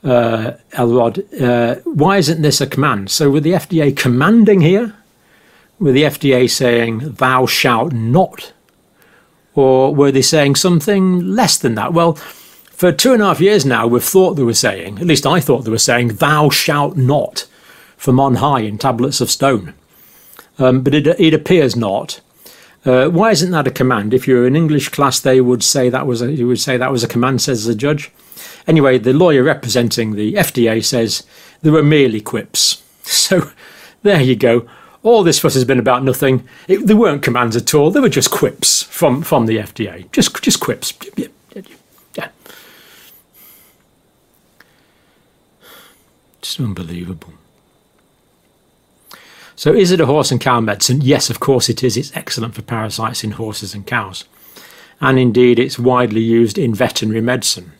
[0.04, 3.10] Uh, Elrod, uh, why isn't this a command?
[3.10, 4.96] So, with the FDA commanding here,
[5.80, 8.54] with the FDA saying, Thou shalt not
[9.60, 11.92] or were they saying something less than that?
[11.92, 15.26] Well, for two and a half years now, we've thought they were saying, at least
[15.26, 17.46] I thought they were saying, Thou shalt not
[17.98, 19.74] from on high in tablets of stone.
[20.58, 22.22] Um, but it, it appears not.
[22.86, 24.14] Uh, why isn't that a command?
[24.14, 26.92] If you're in English class, they would say that was a, you would say that
[26.92, 28.12] was a command, says the judge.
[28.68, 31.24] Anyway, the lawyer representing the FDA says
[31.62, 32.84] there were merely quips.
[33.10, 33.50] So
[34.04, 34.70] there you go.
[35.02, 36.48] All this fuss has been about nothing.
[36.68, 37.90] It, they weren't commands at all.
[37.90, 40.12] They were just quips from, from the FDA.
[40.12, 40.94] Just just quips.
[41.18, 41.28] Yeah,
[42.16, 42.28] yeah.
[46.42, 47.34] Just unbelievable.
[49.60, 51.02] So, is it a horse and cow medicine?
[51.02, 51.98] Yes, of course it is.
[51.98, 54.24] It's excellent for parasites in horses and cows.
[55.02, 57.74] And indeed, it's widely used in veterinary medicine.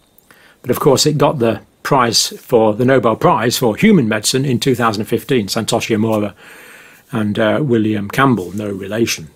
[0.62, 4.60] But of course, it got the prize for the Nobel Prize for Human Medicine in
[4.60, 6.34] 2015, Santoshi Amora
[7.14, 9.30] and uh, William Campbell, no relation.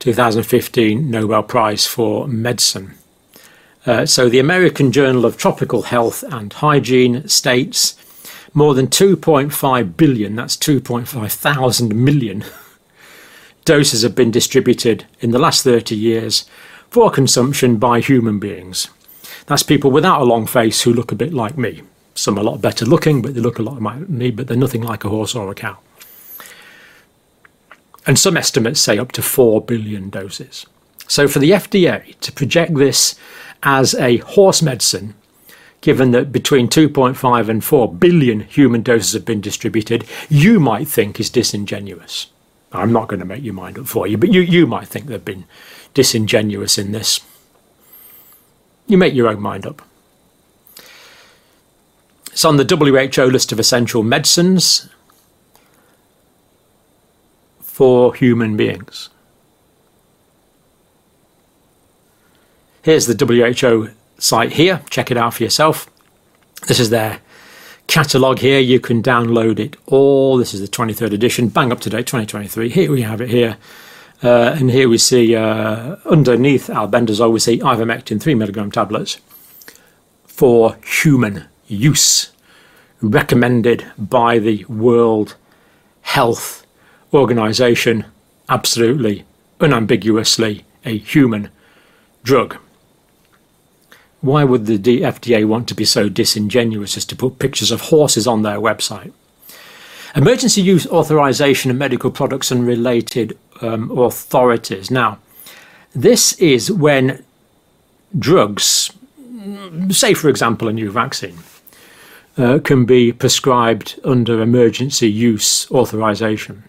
[0.00, 2.92] 2015 Nobel Prize for Medicine.
[3.86, 7.94] Uh, so, the American Journal of Tropical Health and Hygiene states
[8.54, 12.44] more than 2.5 billion, that's 2.5 thousand million,
[13.64, 16.48] doses have been distributed in the last 30 years
[16.90, 18.88] for consumption by human beings.
[19.46, 21.82] That's people without a long face who look a bit like me.
[22.14, 24.56] Some are a lot better looking, but they look a lot like me, but they're
[24.56, 25.78] nothing like a horse or a cow.
[28.06, 30.66] And some estimates say up to 4 billion doses.
[31.06, 33.18] So for the FDA to project this
[33.62, 35.14] as a horse medicine,
[35.80, 41.20] given that between 2.5 and 4 billion human doses have been distributed, you might think
[41.20, 42.28] is disingenuous.
[42.72, 45.06] I'm not going to make your mind up for you, but you, you might think
[45.06, 45.44] they've been
[45.94, 47.20] disingenuous in this.
[48.86, 49.82] You make your own mind up.
[52.32, 54.88] It's on the WHO list of essential medicines.
[57.78, 59.08] for human beings.
[62.82, 64.82] Here's the WHO site here.
[64.90, 65.88] Check it out for yourself.
[66.66, 67.20] This is their
[67.86, 68.60] catalogue here.
[68.60, 70.36] You can download it all.
[70.36, 72.68] This is the 23rd edition, bang up to date 2023.
[72.68, 73.56] Here we have it here.
[74.22, 79.18] Uh, and here we see uh, underneath albendazole, we see ivermectin 3 milligram tablets
[80.26, 82.32] for human use,
[83.00, 85.36] recommended by the World
[86.02, 86.66] Health
[87.14, 88.06] Organization,
[88.48, 89.24] absolutely,
[89.60, 91.48] unambiguously a human
[92.24, 92.56] drug.
[94.20, 98.26] Why would the FDA want to be so disingenuous as to put pictures of horses
[98.26, 99.12] on their website?
[100.16, 104.90] Emergency use authorization of medical products and related um, authorities.
[104.90, 105.18] Now,
[105.94, 107.24] this is when
[108.18, 108.90] drugs,
[109.90, 111.38] say for example a new vaccine,
[112.36, 116.64] uh, can be prescribed under emergency use authorization.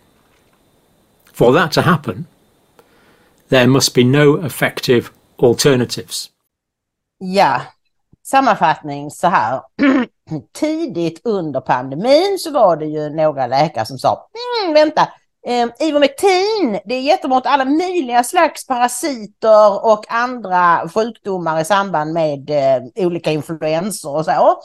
[1.32, 2.28] For that to happen,
[3.50, 6.30] there must be no effective alternatives.
[7.22, 7.62] Ja,
[8.24, 9.62] sammanfattning så här.
[10.54, 14.30] Tidigt under pandemin så var det ju några läkare som sa,
[14.64, 15.02] mm, vänta,
[15.48, 22.50] eh, Ivermectin, det är jättemot alla möjliga slags parasiter och andra sjukdomar i samband med
[22.50, 24.62] eh, olika influenser och så.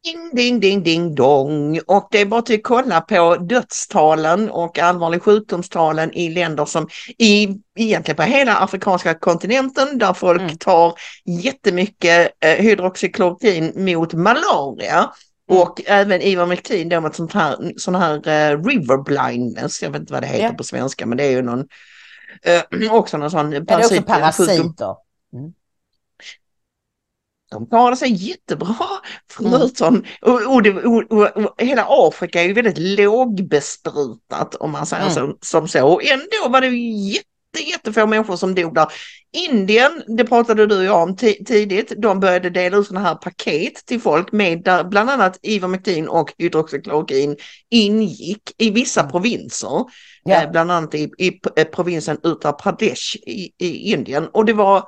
[0.05, 1.81] Ding, ding, ding, ding, dong.
[1.87, 6.89] Och det är bara att kolla på dödstalen och allvarlig sjukdomstalen i länder som
[7.19, 7.49] i,
[7.79, 10.57] egentligen på hela afrikanska kontinenten där folk Mm.
[10.59, 10.95] tar
[11.25, 14.99] jättemycket eh, hydroxyklorokin mot malaria.
[15.51, 15.63] Mm.
[15.63, 20.13] Och även Ivermectin då mot sånt här, sån här eh, river blindness, jag vet inte
[20.13, 20.53] vad det heter Ja.
[20.53, 21.67] på svenska men det är ju någon
[22.43, 24.75] eh, också någon sån Ja, det är också parasit, sjukdom.
[24.75, 24.95] parasiter.
[27.51, 28.77] De klarade sig jättebra
[29.41, 29.53] Mm.
[29.53, 32.79] förutom, och, och, det, och, och, och hela Afrika är ju väldigt
[33.59, 35.15] lågbesprutat om man säger Mm.
[35.15, 35.89] så, som så.
[35.89, 38.87] Och ändå var det jätte, jättefå människor som dog där.
[39.33, 43.15] Indien, det pratade du och jag om ti- tidigt, de började dela ut sådana här
[43.15, 47.37] paket till folk med där bland annat Ivermectin och hydroxyklorokin
[47.71, 49.85] ingick i vissa provinser.
[50.25, 50.43] Ja.
[50.43, 54.29] Eh, bland annat i, i p- eh, provinsen Uttar Pradesh i, i Indien.
[54.33, 54.85] Och det var,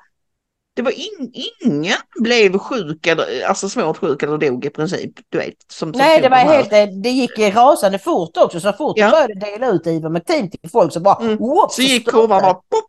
[0.75, 1.33] det var in,
[1.64, 5.11] ingen blev sjuk eller alltså svårt sjuk eller dog i princip.
[5.29, 6.57] Du vet, som, som Nej, det var här.
[6.57, 8.61] helt, eh, det gick rasande fort också.
[8.61, 9.07] Så fort Ja.
[9.07, 11.16] de började dela ut Ivermectin till folk så bara...
[11.25, 11.37] Mm.
[11.39, 12.85] whoops, Så gick kurvan bara pop.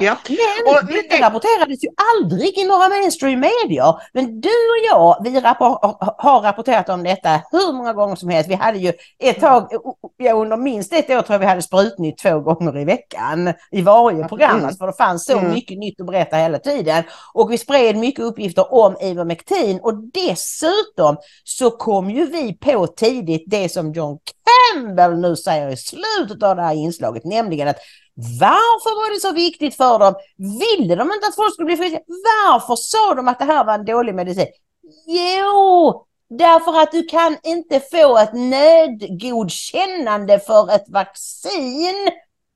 [0.00, 0.16] Ja.
[0.28, 3.94] Men Och detta det- rapporterades ju aldrig i några mainstream medier.
[4.12, 8.50] Men du och jag, vi rappor- har rapporterat om detta hur många gånger som helst.
[8.50, 9.68] Vi hade ju ett tag,
[10.16, 13.82] ja, under minst ett år tror jag vi hade sprutnytt två gånger i veckan i
[13.82, 14.58] varje program.
[14.58, 14.74] Mm.
[14.74, 15.52] För det fanns så Mm.
[15.52, 17.04] mycket nytt att berätta hela tiden.
[17.34, 23.44] Och vi spred mycket uppgifter om Ivermectin och dessutom så kom ju vi på tidigt
[23.46, 24.18] det som John
[24.74, 27.76] Campbell nu säger i slutet av det här inslaget, nämligen att
[28.16, 30.14] varför var det så viktigt för dem?
[30.36, 32.00] Ville de inte att folk skulle bli friska?
[32.06, 34.46] Varför sa de att det här var en dålig medicin?
[35.06, 42.10] Jo, därför att du kan inte få ett nödgodkännande för ett vaccin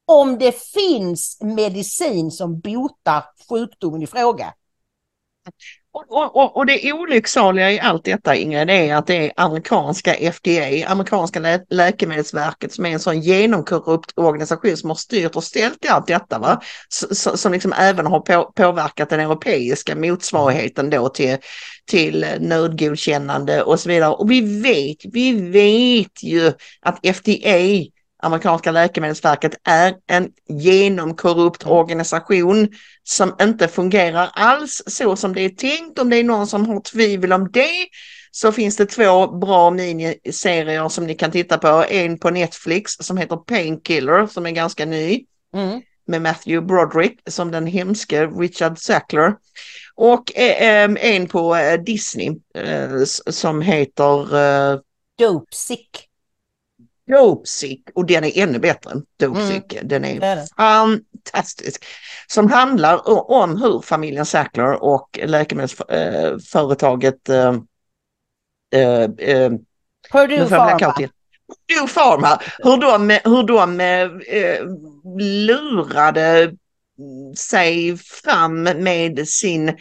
[0.05, 4.55] om det finns medicin som botar sjukdomen i fråga.
[5.93, 10.89] Och, och, och, det olycksaliga i allt detta Ingrid är att det är amerikanska FDA,
[10.89, 15.89] amerikanska lä läkemedelsverket som är en sån genomkorrupt organisation som har styrt och ställt i
[15.89, 16.39] allt detta.
[16.39, 16.61] Va?
[16.91, 21.37] S som liksom även har på påverkat den europeiska motsvarigheten då till,
[21.87, 24.11] till nödgodkännande och så vidare.
[24.11, 27.91] Och vi vet, vi vet ju att FDA
[28.23, 32.69] amerikanska läkemedelsverket är en genomkorrupt organisation
[33.03, 35.99] som inte fungerar alls så som det är tänkt.
[35.99, 37.89] Om det är någon som har tvivel om det
[38.31, 41.85] så finns det två bra miniserier som ni kan titta på.
[41.89, 45.25] En på Netflix som heter Painkiller som är ganska ny.
[45.55, 45.83] Mm.
[46.07, 49.35] Med Matthew Broderick som den hemske Richard Sackler.
[49.95, 54.81] Och eh, en på eh, Disney eh, som heter...
[55.19, 56.10] Dope Sick.
[57.11, 59.73] Dopesick och den är ännu bättre Dopesick.
[59.73, 59.89] Mm.
[59.89, 61.85] Den är, är fantastisk.
[62.27, 67.57] Som handlar om hur familjen Sackler och läkemedelsföretaget äh,
[68.75, 69.53] äh, äh,
[70.13, 70.79] Purdue Pharma.
[70.79, 71.09] Purdue
[71.95, 72.41] Pharma.
[72.59, 74.11] Hur de, hur de äh,
[75.19, 76.55] lurade
[77.37, 79.79] sig fram med sin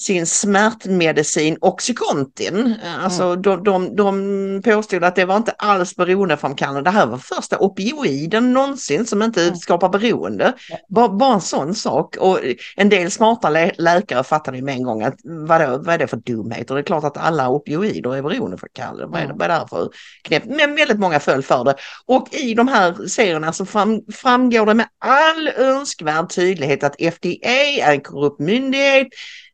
[0.00, 2.74] sin smärtmedicin Oxycontin.
[3.00, 3.42] Alltså mm.
[3.42, 6.82] de, de, de påstod att det var inte alls beroendeframkallande.
[6.82, 9.56] Det här var första opioiden någonsin som inte mm.
[9.56, 10.52] skapar beroende.
[10.88, 12.16] Bara, bara en sån sak.
[12.16, 12.38] Och
[12.76, 16.06] en del smarta lä läkare fattade ju med en gång att vadå, vad är det
[16.06, 16.74] för dumheter?
[16.74, 19.02] Det är klart att alla opioider är beroendeframkallande.
[19.02, 19.10] Mm.
[19.12, 19.88] Vad, är det, vad är det här för
[20.22, 20.44] knäpp?
[20.44, 21.74] Men väldigt många föll för det.
[22.06, 27.48] Och i de här serierna så fram, framgår det med all önskvärd tydlighet att FDA
[27.82, 29.08] är en korrupt myndighet.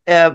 [0.09, 0.33] Eh,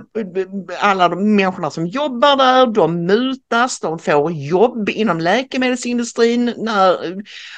[0.79, 6.97] alla de människorna som jobbar där, de mutas, de får jobb inom läkemedelsindustrin när,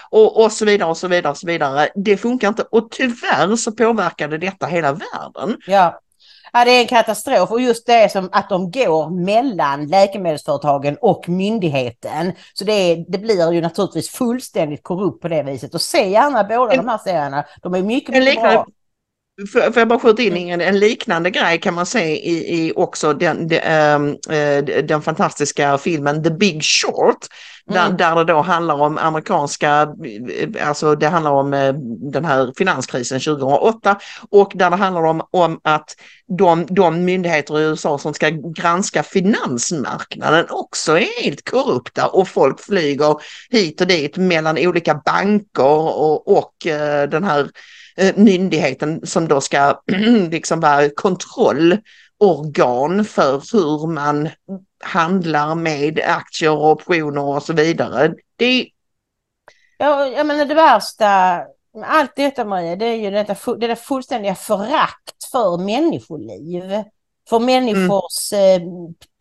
[0.09, 1.89] och, och så vidare och så vidare och så vidare.
[1.95, 5.57] Det funkar inte och tyvärr så påverkade detta hela världen.
[5.67, 5.99] Ja.
[6.55, 11.29] Ja, det är en katastrof och just det som att de går mellan läkemedelsföretagen och
[11.29, 12.33] myndigheten.
[12.53, 15.73] Så det, är, det blir ju naturligtvis fullständigt korrupt på det viset.
[15.73, 17.45] Och se gärna båda en, de här serierna.
[17.61, 18.65] De är mycket, mycket bra.
[19.53, 23.13] Får, jag bara skjuta in Ingrid, en liknande grej kan man se i, i också
[23.13, 27.17] den, de, äh, den fantastiska filmen The Big Short.
[27.65, 27.97] Där, mm.
[27.97, 29.87] där det då handlar om amerikanska,
[30.61, 31.73] alltså det handlar om äh,
[32.11, 35.95] den här finanskrisen 2008 och där det handlar om, om att
[36.37, 42.59] de, de myndigheter i USA som ska granska finansmarknaden också är helt korrupta och folk
[42.61, 43.15] flyger
[43.49, 46.53] hit och dit mellan olika banker och, och
[47.09, 47.47] den här Eh,
[47.95, 49.81] Eh, myndigheten som då ska
[50.31, 54.29] liksom vara kontrollorgan för hur man
[54.83, 58.13] handlar med aktier och optioner och så vidare.
[58.35, 58.67] Det...
[59.77, 61.41] Ja, jag menar det värsta
[61.73, 66.83] med allt detta Maria, det är ju detta, det där fullständiga förakt för människoliv
[67.29, 68.63] för människors mm.
[68.63, 68.69] eh,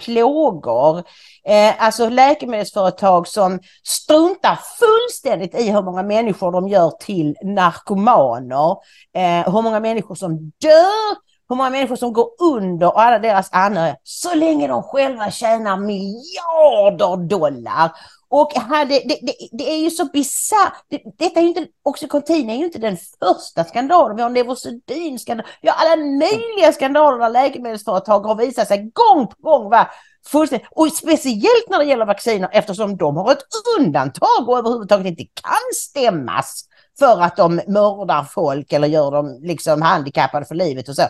[0.05, 0.99] plågor.
[1.45, 8.71] Eh, alltså läkemedelsföretag som struntar fullständigt i hur många människor de gör till narkomaner.
[9.17, 11.17] Eh, hur många människor som dör,
[11.49, 13.97] hur många människor som går under och alla deras anhöriga.
[14.03, 17.93] Så länge de själva tjänar miljarder dollar.
[18.35, 20.85] Och hade, det, det, det är ju så bisarrt.
[20.89, 24.17] Det, detta är ju inte, Oxycontin är ju inte den första skandalen.
[24.17, 25.53] Vi har Neurosedynskandalen.
[25.63, 29.91] Vi har alla möjliga skandaler där läkemedelsföretag har visat sig gång på gång vara
[30.27, 33.45] fullständigt, och speciellt när det gäller vacciner eftersom de har ett
[33.79, 36.65] undantag och överhuvudtaget inte kan stämmas
[36.99, 41.03] för att de mördar folk eller gör dem liksom handikappade för livet och så.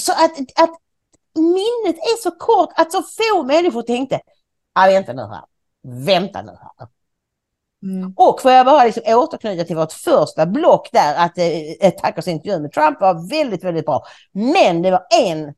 [0.00, 0.76] Så att, att
[1.34, 4.20] minnet är så kort att så få människor tänkte,
[4.74, 5.44] ja vänta nu här,
[5.84, 6.88] vänta nu här.
[7.82, 8.12] Mm.
[8.16, 12.60] Och får jag bara liksom återknyta till vårt första block där att eh, Tuckers intervju
[12.60, 14.04] med Trump var väldigt, väldigt bra.
[14.32, 15.54] Men det var en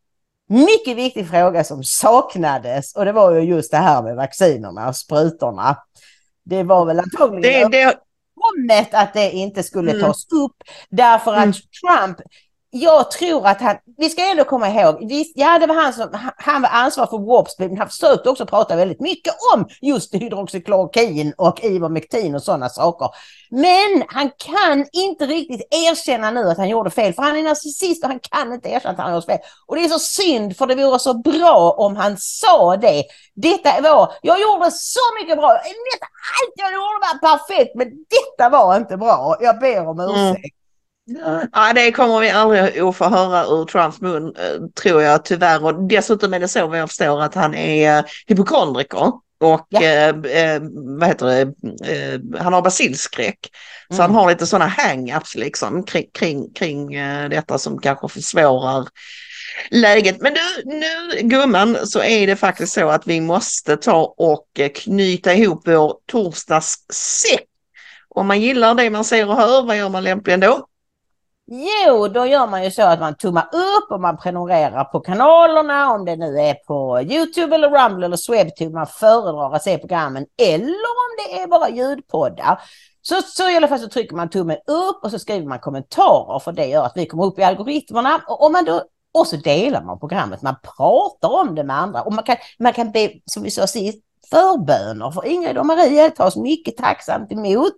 [0.48, 4.96] mycket viktig fråga som saknades och det var ju just det här med vaccinerna och
[4.96, 5.76] sprutorna.
[6.44, 7.96] Det var väl antagligen det,
[8.68, 8.88] det...
[8.92, 10.02] att det inte skulle mm.
[10.02, 10.56] tas upp
[10.88, 11.52] därför att mm.
[11.52, 12.16] Trump
[12.80, 16.08] jag tror att han, vi ska ändå komma ihåg, visst, ja det var han som,
[16.36, 20.14] han var ansvarig för Warp Speed, men han försökte också prata väldigt mycket om just
[20.14, 23.08] hydroxyklorokin och Ivermectin och sådana saker.
[23.50, 28.04] Men han kan inte riktigt erkänna nu att han gjorde fel, för han är narcissist
[28.04, 29.38] och han kan inte erkänna att han gjorde fel.
[29.66, 33.04] Och det är så synd, för det vore så bra om han sa det.
[33.34, 38.76] Detta var, jag gjorde så mycket bra, allt jag gjorde var perfekt, men detta var
[38.76, 39.36] inte bra.
[39.40, 40.10] Jag ber om mm.
[40.10, 40.38] ursäkt.
[40.38, 40.65] Mm.
[41.52, 45.64] Ja, det kommer vi aldrig att få höra ur Trumps mun, eh, tror jag tyvärr.
[45.64, 49.12] Och dessutom är det så vad jag förstår att han är eh, hypokondriker.
[49.40, 49.82] Och ja.
[49.82, 50.62] eh, eh
[50.98, 51.40] vad heter det,
[51.92, 53.50] eh, han har basilskräck.
[53.90, 53.96] Mm.
[53.96, 58.88] Så han har lite sådana hang-ups liksom kring, kring, kring eh, detta som kanske försvårar
[59.70, 60.20] läget.
[60.20, 65.34] Men du, nu gumman så är det faktiskt så att vi måste ta och knyta
[65.34, 67.44] ihop vår torsdagssäck.
[68.08, 70.66] Om man gillar det man ser och hör, vad gör man lämpligen då?
[71.48, 75.92] Jo, då gör man ju så att man tummar upp och man prenumererar på kanalerna,
[75.92, 80.26] om det nu är på Youtube eller Rumble eller Swebtube man föredrar att se programmen,
[80.42, 82.60] eller om det är bara ljudpoddar.
[83.02, 86.38] Så, så i alla fall så trycker man tummen upp och så skriver man kommentarer.
[86.38, 88.20] För det gör att vi kommer upp i algoritmerna.
[88.28, 88.82] Och, om man då,
[89.14, 92.02] och så delar man programmet, man pratar om det med andra.
[92.02, 93.98] Och man kan, man kan be, som vi sa sist,
[94.30, 97.74] förböner för Ingrid och Maria tas mycket tacksamt emot.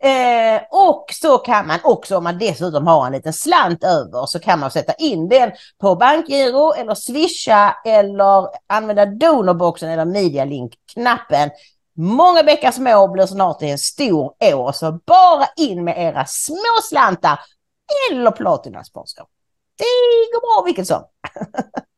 [0.00, 4.38] Eh, och så kan man också, om man dessutom har en liten slant över, så
[4.38, 5.50] kan man sätta in den
[5.80, 11.50] på bankgiro eller swisha eller använda donorboxen eller medialink-knappen.
[11.96, 17.40] Många bäckar små blir snart en stor å, så bara in med era små slantar
[18.10, 19.26] eller platinasponsor.
[19.78, 19.84] Det
[20.32, 21.04] går bra vilket som.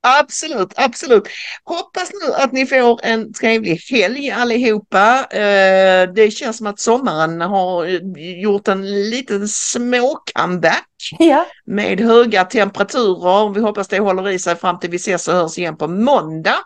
[0.00, 1.28] Absolut, absolut.
[1.64, 5.24] Hoppas nu att ni får en trevlig helg allihopa.
[5.24, 7.84] Eh, det känns som att sommaren har
[8.42, 10.88] gjort en liten små comeback
[11.18, 11.46] Ja.
[11.64, 13.54] med höga temperaturer.
[13.54, 16.56] Vi hoppas det håller i sig fram till vi ses och hörs igen på måndag.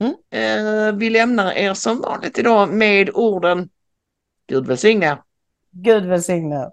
[0.00, 0.14] Mm.
[0.32, 3.68] Eh, vi lämnar er som vanligt idag med orden
[4.48, 5.18] Gud välsigne.
[5.70, 6.70] Gud välsigne.